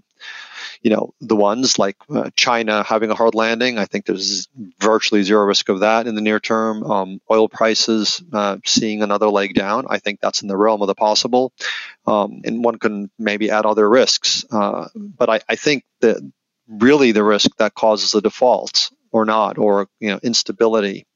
you 0.85 0.91
know, 0.91 1.15
the 1.23 1.35
ones 1.35 1.79
like 1.79 1.97
uh, 2.15 2.29
China 2.37 2.83
having 2.83 3.11
a 3.11 3.15
hard 3.15 3.35
landing. 3.35 3.79
I 3.79 3.87
think 3.87 4.05
there's 4.05 4.49
virtually 4.79 5.23
zero 5.23 5.45
risk 5.47 5.71
of 5.71 5.81
that 5.81 6.07
in 6.07 6.15
the 6.15 6.21
near 6.21 6.39
term. 6.39 6.85
Um, 6.85 7.21
oil 7.31 7.49
prices 7.49 8.23
uh, 8.35 8.59
seeing 8.67 9.03
another 9.03 9.29
leg 9.29 9.55
down. 9.55 9.87
I 9.89 9.99
think 9.99 10.21
that's 10.21 10.43
in 10.43 10.49
the 10.49 10.59
realm 10.59 10.83
of 10.83 10.87
the 10.87 10.95
possible. 10.95 11.55
Um, 12.07 12.43
and 12.45 12.63
one 12.63 12.79
can 12.79 13.11
maybe 13.19 13.51
add 13.51 13.65
other 13.65 13.89
risks. 13.89 14.45
Uh, 14.53 14.89
but 14.95 15.31
I, 15.31 15.41
I 15.49 15.57
think 15.57 15.85
that 16.03 16.19
really 16.69 17.13
the 17.13 17.25
risk 17.25 17.57
that 17.57 17.75
causes 17.75 18.15
a 18.15 18.21
default 18.21 18.91
or 19.11 19.25
not, 19.25 19.57
or 19.57 19.89
you 20.01 20.11
know, 20.11 20.21
instability 20.23 21.07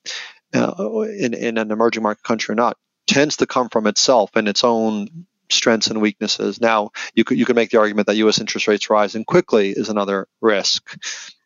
uh, 0.55 1.03
in, 1.03 1.35
in 1.35 1.59
an 1.59 1.71
emerging 1.71 2.03
market 2.03 2.23
country 2.23 2.55
or 2.55 2.57
not, 2.57 2.79
tends 3.07 3.37
to 3.39 3.47
come 3.47 3.69
from 3.69 3.87
itself 3.87 4.31
and 4.35 4.49
its 4.49 4.65
own 4.65 5.27
strengths 5.51 5.89
and 5.89 6.01
weaknesses. 6.01 6.61
Now, 6.61 6.91
you 7.15 7.25
could 7.25 7.39
you 7.39 7.45
could 7.45 7.57
make 7.57 7.71
the 7.71 7.79
argument 7.79 8.07
that 8.07 8.17
U.S. 8.17 8.41
interest 8.41 8.69
rates 8.69 8.91
rising 8.91 9.25
quickly 9.25 9.71
is 9.71 9.89
another 9.89 10.29
risk, 10.41 10.97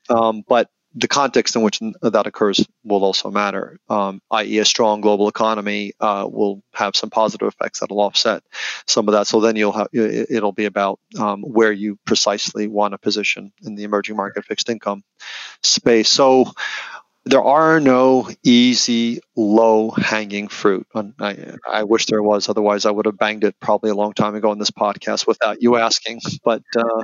um, 0.08 0.42
but 0.46 0.68
the 0.94 1.08
context 1.08 1.56
in 1.56 1.62
which 1.62 1.80
that 2.02 2.26
occurs 2.26 2.66
will 2.84 3.04
also 3.04 3.30
matter. 3.30 3.78
Um, 3.88 4.20
i.e., 4.30 4.58
a 4.58 4.64
strong 4.64 5.00
global 5.00 5.28
economy 5.28 5.92
uh, 6.00 6.28
will 6.30 6.62
have 6.74 6.96
some 6.96 7.10
positive 7.10 7.48
effects 7.48 7.80
that'll 7.80 8.00
offset 8.00 8.42
some 8.86 9.08
of 9.08 9.12
that. 9.12 9.26
So 9.26 9.40
then 9.40 9.56
you'll 9.56 9.72
have 9.72 9.88
it'll 9.92 10.52
be 10.52 10.66
about 10.66 11.00
um, 11.18 11.42
where 11.42 11.72
you 11.72 11.98
precisely 12.04 12.66
want 12.66 12.92
to 12.92 12.98
position 12.98 13.52
in 13.62 13.74
the 13.74 13.84
emerging 13.84 14.16
market 14.16 14.44
fixed 14.44 14.68
income 14.68 15.02
space. 15.62 16.10
So 16.10 16.52
there 17.24 17.42
are 17.42 17.78
no 17.78 18.28
easy, 18.42 19.20
low 19.36 19.90
hanging 19.90 20.48
fruit. 20.48 20.86
I, 20.94 21.56
I, 21.70 21.84
wish 21.84 22.06
there 22.06 22.22
was, 22.22 22.48
otherwise, 22.48 22.84
I 22.84 22.90
would 22.90 23.06
have 23.06 23.18
banged 23.18 23.44
it 23.44 23.58
probably 23.60 23.90
a 23.90 23.94
long 23.94 24.12
time 24.12 24.34
ago 24.34 24.50
in 24.52 24.58
this 24.58 24.70
podcast 24.70 25.26
without 25.26 25.62
you 25.62 25.76
asking. 25.76 26.20
But 26.44 26.62
uh, 26.76 27.02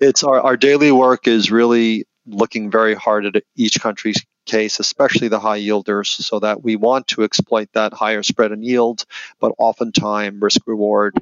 it's 0.00 0.24
our, 0.24 0.40
our 0.40 0.56
daily 0.56 0.90
work 0.90 1.28
is 1.28 1.50
really 1.50 2.06
looking 2.26 2.70
very 2.70 2.94
hard 2.94 3.24
at 3.26 3.42
each 3.56 3.80
country's 3.80 4.24
case, 4.46 4.80
especially 4.80 5.28
the 5.28 5.40
high 5.40 5.60
yielders, 5.60 6.06
so 6.06 6.40
that 6.40 6.62
we 6.62 6.74
want 6.76 7.06
to 7.08 7.22
exploit 7.22 7.68
that 7.74 7.92
higher 7.92 8.22
spread 8.22 8.52
and 8.52 8.64
yield, 8.64 9.04
but 9.40 9.54
oftentimes 9.58 10.42
risk 10.42 10.62
reward 10.66 11.14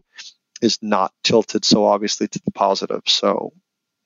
is 0.63 0.79
not 0.83 1.13
tilted 1.25 1.65
so 1.65 1.85
obviously 1.85 2.29
to 2.29 2.41
the 2.45 2.53
positive. 2.53 3.03
So 3.07 3.53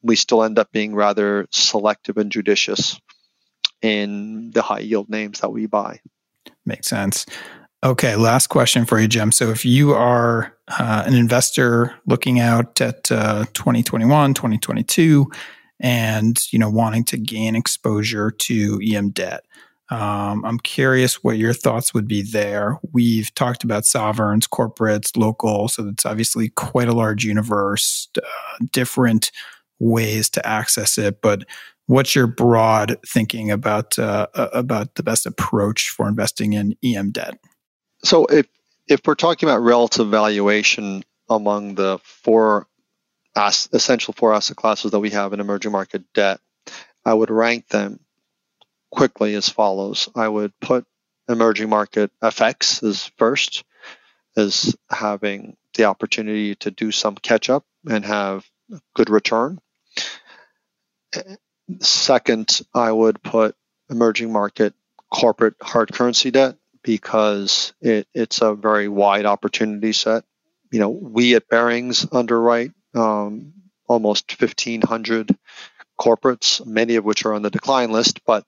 we 0.03 0.17
still 0.17 0.43
end 0.43 0.59
up 0.59 0.71
being 0.73 0.95
rather 0.95 1.47
selective 1.51 2.17
and 2.17 2.31
judicious 2.31 3.01
in 3.85 4.51
the 4.53 4.63
high 4.63 4.79
yield 4.79 5.11
names 5.11 5.41
that 5.41 5.51
we 5.51 5.67
buy. 5.67 6.01
Makes 6.65 6.89
sense. 6.89 7.27
Okay, 7.85 8.17
last 8.17 8.47
question 8.47 8.87
for 8.87 8.99
you, 8.99 9.09
Cem. 9.11 9.31
So 9.31 9.51
if 9.51 9.67
you 9.67 9.93
are 9.93 10.57
uh, 10.69 11.05
an 11.07 11.13
investor 11.15 11.95
looking 12.07 12.41
out 12.41 12.81
at 12.81 13.13
uh, 13.13 13.45
2021, 13.53 14.33
2022, 14.33 15.31
and 15.81 16.41
you 16.51 16.59
know 16.59 16.71
wanting 16.71 17.05
to 17.05 17.19
gain 17.19 17.55
exposure 17.55 18.31
to 18.31 18.81
EM 18.83 19.11
debt, 19.11 19.45
um, 19.91 20.47
I'm 20.47 20.59
curious 20.61 21.23
what 21.23 21.37
your 21.37 21.53
thoughts 21.53 21.93
would 21.93 22.09
be 22.09 22.23
there. 22.23 22.79
We've 22.93 23.35
talked 23.35 23.65
about 23.65 23.85
sovereigns, 23.85 24.49
corporates, 24.49 25.15
local, 25.15 25.69
so 25.69 25.89
it's 25.89 26.07
obviously 26.07 26.49
quite 26.49 26.89
a 26.89 26.95
large 26.95 27.23
universe, 27.23 28.09
uh, 28.17 28.65
different 28.73 29.31
ways 29.79 30.31
to 30.31 30.47
access 30.47 30.97
it. 30.97 31.21
But 31.21 31.45
what's 31.87 32.15
your 32.15 32.27
broad 32.27 32.97
thinking 33.07 33.51
about 33.51 33.99
uh, 33.99 34.27
about 34.35 34.95
the 34.95 35.03
best 35.03 35.27
approach 35.27 35.91
for 35.91 36.09
investing 36.09 36.53
in 36.53 36.77
EM 36.85 37.11
debt? 37.11 37.39
So 38.03 38.27
if 38.27 38.47
if 38.87 39.01
we're 39.07 39.15
talking 39.15 39.49
about 39.49 39.61
relative 39.61 40.09
valuation 40.09 41.05
among 41.29 41.75
the 41.75 41.99
four 42.05 42.67
as, 43.37 43.69
essential 43.73 44.15
four 44.15 44.35
asset 44.35 44.57
classes 44.57 44.91
that 44.93 45.01
we 45.01 45.11
have 45.11 45.33
in 45.33 45.41
emerging 45.41 45.73
market 45.73 46.05
debt, 46.13 46.41
I 47.05 47.15
would 47.15 47.31
rank 47.31 47.69
them 47.69 48.01
quickly 48.91 49.35
as 49.35 49.49
follows. 49.49 50.09
I 50.15 50.29
would 50.29 50.53
put 50.61 50.87
emerging 51.29 51.69
market 51.69 52.11
FX 52.23 52.83
as 52.83 53.11
first, 53.17 53.65
as 54.37 54.77
having 54.91 55.57
the 55.75 55.85
opportunity 55.85 56.55
to 56.57 56.71
do 56.71 56.93
some 56.93 57.17
catch 57.17 57.51
up 57.51 57.65
and 57.89 58.05
have 58.05 58.49
good 58.95 59.11
return. 59.11 59.59
Second, 61.81 62.61
I 62.75 62.93
would 62.93 63.23
put 63.23 63.57
emerging 63.91 64.33
market 64.33 64.75
corporate 65.11 65.55
hard 65.63 65.93
currency 65.93 66.31
debt 66.31 66.57
because 66.83 67.73
it, 67.81 68.07
it's 68.15 68.43
a 68.43 68.55
very 68.55 68.89
wide 68.89 69.27
opportunity 69.27 69.93
set. 69.93 70.25
You 70.71 70.81
know, 70.81 70.91
we 70.91 71.35
at 71.35 71.49
Barings 71.49 72.07
underwrite 72.13 72.73
um, 72.95 73.55
almost 73.87 74.41
1,500 74.41 75.37
corporates, 75.99 76.65
many 76.67 76.97
of 76.97 77.05
which 77.05 77.25
are 77.25 77.35
on 77.35 77.43
the 77.43 77.51
decline 77.51 77.93
list, 77.93 78.25
but 78.25 78.45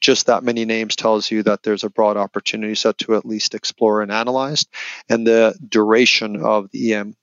just 0.00 0.26
that 0.26 0.44
many 0.44 0.64
names 0.64 0.94
tells 0.94 1.30
you 1.30 1.42
that 1.42 1.62
there's 1.62 1.84
a 1.84 1.90
broad 1.90 2.16
opportunity 2.16 2.74
set 2.74 2.98
to 2.98 3.16
at 3.16 3.24
least 3.24 3.54
explore 3.54 4.02
and 4.02 4.12
analyze. 4.12 4.66
And 5.08 5.26
the 5.26 5.58
duration 5.66 6.44
of 6.44 6.70
the 6.70 6.94
EM 6.94 7.16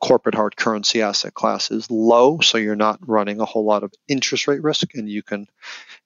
corporate 0.00 0.34
hard 0.34 0.56
currency 0.56 1.02
asset 1.02 1.34
class 1.34 1.70
is 1.70 1.90
low, 1.90 2.40
so 2.40 2.58
you're 2.58 2.76
not 2.76 2.98
running 3.06 3.40
a 3.40 3.44
whole 3.44 3.64
lot 3.64 3.82
of 3.82 3.92
interest 4.08 4.48
rate 4.48 4.62
risk, 4.62 4.94
and 4.94 5.08
you 5.08 5.22
can 5.22 5.46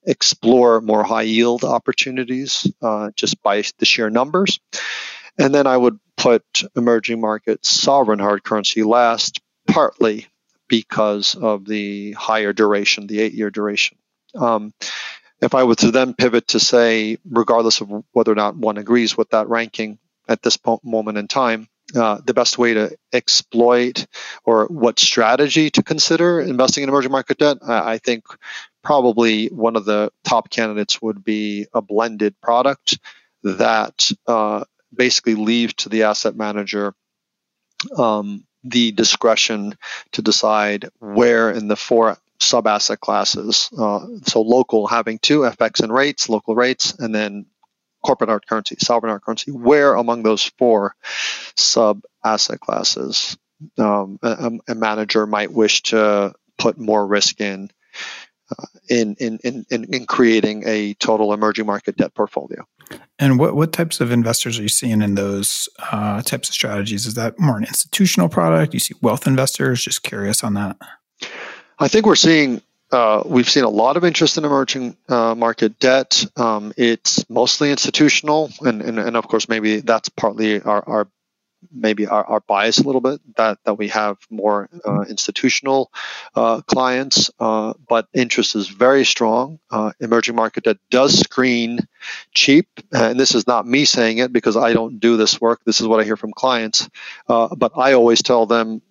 explore 0.04 0.80
more 0.80 1.04
high 1.04 1.22
yield 1.22 1.64
opportunities 1.64 2.70
uh, 2.82 3.10
just 3.14 3.42
by 3.42 3.62
the 3.78 3.86
sheer 3.86 4.10
numbers. 4.10 4.60
And 5.38 5.54
then 5.54 5.66
I 5.66 5.76
would 5.76 5.98
put 6.16 6.44
emerging 6.76 7.20
markets 7.20 7.70
sovereign 7.70 8.18
hard 8.18 8.44
currency 8.44 8.82
last, 8.82 9.40
partly 9.66 10.26
because 10.68 11.34
of 11.34 11.64
the 11.64 12.12
higher 12.12 12.52
duration, 12.52 13.06
the 13.06 13.20
eight 13.20 13.34
year 13.34 13.50
duration. 13.50 13.98
Um, 14.34 14.72
if 15.40 15.54
I 15.54 15.64
were 15.64 15.74
to 15.76 15.90
then 15.90 16.14
pivot 16.14 16.48
to 16.48 16.60
say, 16.60 17.18
regardless 17.28 17.80
of 17.80 17.90
whether 18.12 18.32
or 18.32 18.36
not 18.36 18.56
one 18.56 18.78
agrees 18.78 19.16
with 19.16 19.30
that 19.30 19.48
ranking 19.48 19.98
at 20.28 20.42
this 20.42 20.58
moment 20.82 21.18
in 21.18 21.28
time, 21.28 21.68
uh, 21.94 22.20
the 22.24 22.34
best 22.34 22.58
way 22.58 22.74
to 22.74 22.96
exploit 23.12 24.06
or 24.44 24.66
what 24.66 24.98
strategy 24.98 25.70
to 25.70 25.82
consider 25.82 26.40
investing 26.40 26.82
in 26.82 26.88
emerging 26.88 27.12
market 27.12 27.38
debt, 27.38 27.58
I, 27.62 27.92
I 27.92 27.98
think 27.98 28.24
probably 28.82 29.48
one 29.48 29.76
of 29.76 29.84
the 29.84 30.10
top 30.24 30.50
candidates 30.50 31.00
would 31.02 31.24
be 31.24 31.66
a 31.74 31.82
blended 31.82 32.40
product 32.40 32.98
that 33.42 34.10
uh, 34.26 34.64
basically 34.94 35.34
leaves 35.34 35.74
to 35.74 35.88
the 35.88 36.04
asset 36.04 36.36
manager 36.36 36.94
um, 37.96 38.44
the 38.62 38.92
discretion 38.92 39.76
to 40.12 40.22
decide 40.22 40.88
where 40.98 41.50
in 41.50 41.68
the 41.68 41.76
four 41.76 42.16
sub 42.40 42.66
asset 42.66 43.00
classes. 43.00 43.70
Uh, 43.76 44.06
so 44.26 44.42
local 44.42 44.86
having 44.86 45.18
two 45.18 45.40
FX 45.40 45.82
and 45.82 45.92
rates, 45.92 46.28
local 46.28 46.54
rates, 46.54 46.94
and 46.98 47.14
then 47.14 47.46
corporate 48.04 48.30
hard 48.30 48.46
currency, 48.46 48.76
sovereign 48.78 49.10
hard 49.10 49.22
currency, 49.22 49.50
where 49.50 49.94
among 49.94 50.22
those 50.22 50.44
four 50.58 50.94
sub 51.56 52.02
asset 52.24 52.60
classes 52.60 53.36
um, 53.78 54.18
a, 54.22 54.50
a, 54.68 54.74
manager 54.74 55.26
might 55.26 55.52
wish 55.52 55.82
to 55.82 56.34
put 56.58 56.78
more 56.78 57.06
risk 57.06 57.40
in, 57.40 57.70
uh, 58.50 58.66
in, 58.88 59.16
in, 59.18 59.38
in, 59.42 59.64
in 59.70 60.06
creating 60.06 60.64
a 60.66 60.94
total 60.94 61.32
emerging 61.32 61.66
market 61.66 61.96
debt 61.96 62.14
portfolio. 62.14 62.66
And 63.18 63.38
what, 63.38 63.54
what 63.56 63.72
types 63.72 64.00
of 64.00 64.10
investors 64.10 64.58
are 64.58 64.62
you 64.62 64.68
seeing 64.68 65.00
in 65.00 65.14
those 65.14 65.68
uh, 65.90 66.20
types 66.22 66.48
of 66.48 66.54
strategies? 66.54 67.06
Is 67.06 67.14
that 67.14 67.38
more 67.38 67.56
an 67.56 67.64
institutional 67.64 68.28
product? 68.28 68.74
You 68.74 68.80
see 68.80 68.94
wealth 69.00 69.26
investors? 69.26 69.82
Just 69.82 70.02
curious 70.02 70.44
on 70.44 70.54
that. 70.54 70.76
I 71.78 71.88
think 71.88 72.06
we're 72.06 72.16
seeing 72.16 72.60
uh, 72.94 73.22
we've 73.26 73.48
seen 73.48 73.64
a 73.64 73.68
lot 73.68 73.96
of 73.96 74.04
interest 74.04 74.38
in 74.38 74.44
emerging 74.44 74.96
uh, 75.08 75.34
market 75.34 75.78
debt. 75.80 76.24
Um, 76.36 76.72
it's 76.76 77.28
mostly 77.28 77.70
institutional, 77.70 78.50
and, 78.60 78.80
and, 78.80 78.98
and, 78.98 79.16
of 79.16 79.26
course, 79.26 79.48
maybe 79.48 79.80
that's 79.80 80.08
partly 80.08 80.62
our, 80.62 80.88
our 80.88 81.08
maybe 81.72 82.06
our, 82.06 82.24
our, 82.24 82.40
bias 82.40 82.78
a 82.78 82.82
little 82.82 83.00
bit 83.00 83.20
that 83.36 83.58
that 83.64 83.74
we 83.74 83.88
have 83.88 84.18
more 84.30 84.68
uh, 84.84 85.02
institutional 85.08 85.90
uh, 86.34 86.60
clients, 86.62 87.30
uh, 87.40 87.72
but 87.88 88.08
interest 88.12 88.54
is 88.54 88.68
very 88.68 89.04
strong. 89.04 89.58
Uh, 89.70 89.92
emerging 90.00 90.34
market 90.34 90.64
debt 90.64 90.76
does 90.90 91.18
screen 91.18 91.78
cheap, 92.32 92.68
and 92.92 93.18
this 93.18 93.34
is 93.34 93.46
not 93.46 93.66
me 93.66 93.84
saying 93.84 94.18
it 94.18 94.32
because 94.32 94.56
I 94.56 94.72
don't 94.72 95.00
do 95.00 95.16
this 95.16 95.40
work. 95.40 95.60
This 95.64 95.80
is 95.80 95.86
what 95.86 96.00
I 96.00 96.04
hear 96.04 96.16
from 96.16 96.32
clients, 96.32 96.88
uh, 97.28 97.54
but 97.54 97.72
I 97.76 97.94
always 97.94 98.22
tell 98.22 98.46
them 98.46 98.82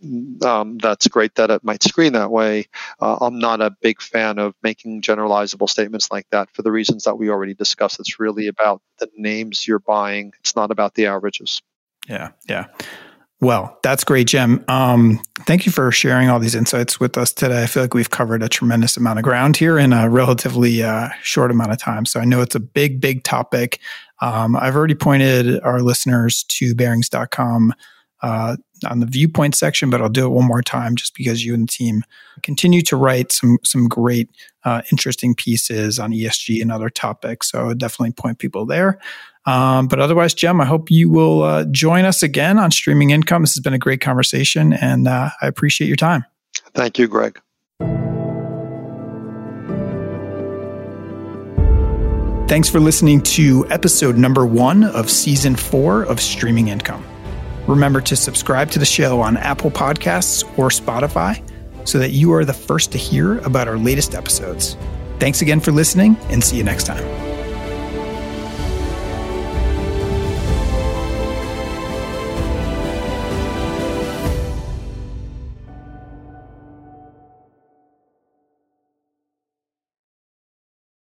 um, 0.44 0.78
that's 0.78 1.08
great 1.08 1.36
that 1.36 1.52
it 1.52 1.64
might 1.64 1.84
screen 1.84 2.14
that 2.14 2.32
way. 2.32 2.68
Uh, 3.00 3.18
I'm 3.22 3.40
not 3.40 3.62
a 3.62 3.72
big 3.82 4.02
fan 4.02 4.40
of 4.40 4.56
making 4.64 5.02
generalizable 5.02 5.70
statements 5.70 6.12
like 6.12 6.28
that 6.32 6.50
for 6.52 6.62
the 6.62 6.72
reasons 6.72 7.04
that 7.04 7.16
we 7.16 7.30
already 7.30 7.54
discussed. 7.54 8.00
It's 8.00 8.20
really 8.20 8.48
about 8.48 8.82
the 9.00 9.10
names 9.16 9.68
you're 9.68 9.80
buying. 9.80 10.34
It's 10.40 10.56
not 10.56 10.72
about 10.72 10.96
the 10.96 11.08
averages. 11.08 11.62
Yeah, 12.08 12.30
yeah. 12.48 12.68
Well, 13.44 13.78
that's 13.84 14.06
great, 14.06 14.30
Cem. 14.30 14.64
Um, 14.70 15.20
thank 15.42 15.66
you 15.66 15.72
for 15.72 15.92
sharing 15.92 16.30
all 16.30 16.40
these 16.40 16.56
insights 16.56 17.02
with 17.02 17.18
us 17.18 17.34
today. 17.34 17.64
I 17.64 17.66
feel 17.66 17.84
like 17.84 17.94
we've 17.94 18.10
covered 18.10 18.42
a 18.42 18.48
tremendous 18.48 18.96
amount 18.96 19.20
of 19.20 19.24
ground 19.24 19.58
here 19.58 19.78
in 19.78 19.92
a 19.92 20.10
relatively 20.10 20.82
uh, 20.82 21.10
short 21.22 21.52
amount 21.52 21.74
of 21.74 21.78
time. 21.78 22.06
So 22.06 22.22
I 22.22 22.26
know 22.26 22.42
it's 22.42 22.56
a 22.56 22.62
big, 22.62 23.02
big 23.02 23.24
topic. 23.24 23.82
Um, 24.22 24.56
I've 24.56 24.78
already 24.78 24.96
pointed 24.96 25.60
our 25.62 25.82
listeners 25.82 26.46
to 26.50 26.74
Barings.com 26.74 27.74
uh, 28.22 28.56
on 28.86 29.00
the 29.00 29.06
viewpoint 29.06 29.56
section, 29.56 29.90
but 29.90 30.02
I'll 30.02 30.10
do 30.10 30.26
it 30.26 30.30
one 30.30 30.48
more 30.48 30.62
time 30.62 30.96
just 30.96 31.16
because 31.16 31.46
you 31.46 31.54
and 31.54 31.68
the 31.68 31.72
team 31.72 32.04
continue 32.42 32.82
to 32.84 32.96
write 32.96 33.32
some 33.32 33.58
some 33.64 33.88
great, 33.88 34.30
uh, 34.64 34.82
interesting 34.92 35.36
pieces 35.36 36.00
on 36.00 36.12
ESG 36.12 36.62
and 36.62 36.72
other 36.72 36.90
topics. 36.90 37.52
So 37.52 37.70
I 37.70 37.74
definitely 37.74 38.14
point 38.14 38.40
people 38.40 38.66
there. 38.66 39.00
Um, 39.46 39.88
but 39.88 40.00
otherwise, 40.00 40.34
Cem, 40.40 40.62
I 40.62 40.66
hope 40.66 40.90
you 40.90 41.10
will 41.10 41.44
uh, 41.44 41.66
join 41.66 42.06
us 42.06 42.24
again 42.24 42.58
on 42.58 42.72
Streaming 42.72 43.10
Income. 43.10 43.44
This 43.44 43.56
has 43.56 43.62
been 43.62 43.74
a 43.74 43.80
great 43.80 44.00
conversation, 44.00 44.74
and 44.74 45.08
uh, 45.08 45.32
I 45.42 45.48
appreciate 45.48 45.88
your 45.88 45.98
time. 45.98 46.26
Thank 46.74 46.98
you, 46.98 47.08
Greg. 47.08 47.40
Thanks 52.48 52.70
for 52.70 52.80
listening 52.80 53.22
to 53.22 53.66
episode 53.70 54.18
number 54.18 54.46
one 54.46 54.84
of 54.84 55.10
season 55.10 55.56
four 55.56 56.04
of 56.04 56.22
Streaming 56.22 56.68
Income. 56.68 57.04
Remember 57.68 58.02
to 58.02 58.16
subscribe 58.16 58.70
to 58.72 58.80
the 58.80 58.86
show 58.86 59.22
on 59.22 59.38
Apple 59.38 59.72
Podcasts 59.72 60.44
or 60.58 60.70
Spotify 60.70 61.42
so 61.88 62.00
that 62.00 62.12
you 62.12 62.34
are 62.34 62.46
the 62.46 62.54
first 62.54 62.92
to 62.92 62.98
hear 62.98 63.40
about 63.40 63.68
our 63.68 63.78
latest 63.78 64.16
episodes. 64.16 64.78
Thanks 65.20 65.42
again 65.42 65.60
for 65.60 65.72
listening 65.72 66.18
and 66.30 66.44
see 66.44 66.58
you 66.58 66.64
next 66.64 66.86
time. 66.86 67.43